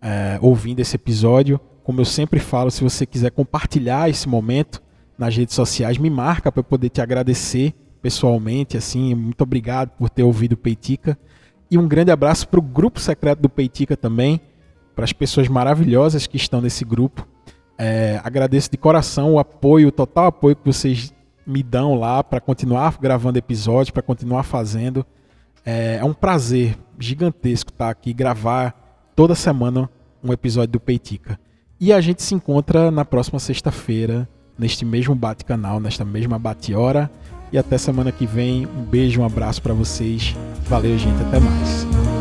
é, 0.00 0.38
ouvindo 0.40 0.80
esse 0.80 0.96
episódio. 0.96 1.60
Como 1.82 2.00
eu 2.00 2.04
sempre 2.04 2.38
falo, 2.38 2.70
se 2.70 2.82
você 2.82 3.04
quiser 3.04 3.30
compartilhar 3.30 4.08
esse 4.08 4.28
momento 4.28 4.82
nas 5.18 5.36
redes 5.36 5.54
sociais, 5.54 5.98
me 5.98 6.10
marca 6.10 6.50
para 6.50 6.60
eu 6.60 6.64
poder 6.64 6.88
te 6.88 7.00
agradecer 7.00 7.74
pessoalmente. 8.00 8.76
Assim, 8.76 9.14
muito 9.14 9.42
obrigado 9.42 9.90
por 9.90 10.10
ter 10.10 10.22
ouvido 10.22 10.52
o 10.52 10.56
Peitica. 10.56 11.18
E 11.70 11.78
um 11.78 11.88
grande 11.88 12.10
abraço 12.10 12.46
para 12.48 12.60
o 12.60 12.62
grupo 12.62 13.00
secreto 13.00 13.40
do 13.40 13.48
Peitica 13.48 13.96
também, 13.96 14.40
para 14.94 15.04
as 15.04 15.12
pessoas 15.12 15.48
maravilhosas 15.48 16.26
que 16.26 16.36
estão 16.36 16.60
nesse 16.60 16.84
grupo. 16.84 17.26
É, 17.78 18.20
agradeço 18.22 18.70
de 18.70 18.76
coração 18.76 19.32
o 19.32 19.38
apoio, 19.38 19.88
o 19.88 19.92
total 19.92 20.26
apoio 20.26 20.54
que 20.54 20.66
vocês 20.66 21.12
me 21.46 21.62
dão 21.62 21.94
lá 21.94 22.22
para 22.22 22.40
continuar 22.40 22.96
gravando 23.00 23.38
episódios, 23.38 23.90
para 23.90 24.02
continuar 24.02 24.42
fazendo. 24.42 25.04
É, 25.64 25.96
é, 25.96 26.04
um 26.04 26.12
prazer 26.12 26.76
gigantesco 26.98 27.70
estar 27.70 27.90
aqui 27.90 28.12
gravar 28.12 29.10
toda 29.16 29.34
semana 29.34 29.88
um 30.22 30.32
episódio 30.32 30.72
do 30.72 30.80
Peitica. 30.80 31.38
E 31.84 31.92
a 31.92 32.00
gente 32.00 32.22
se 32.22 32.32
encontra 32.32 32.92
na 32.92 33.04
próxima 33.04 33.40
sexta-feira, 33.40 34.28
neste 34.56 34.84
mesmo 34.84 35.16
bate-canal, 35.16 35.80
nesta 35.80 36.04
mesma 36.04 36.38
bate-hora. 36.38 37.10
E 37.50 37.58
até 37.58 37.76
semana 37.76 38.12
que 38.12 38.24
vem. 38.24 38.66
Um 38.66 38.84
beijo, 38.84 39.20
um 39.20 39.24
abraço 39.24 39.60
para 39.60 39.74
vocês. 39.74 40.32
Valeu, 40.68 40.96
gente. 40.96 41.20
Até 41.24 41.40
mais. 41.40 42.11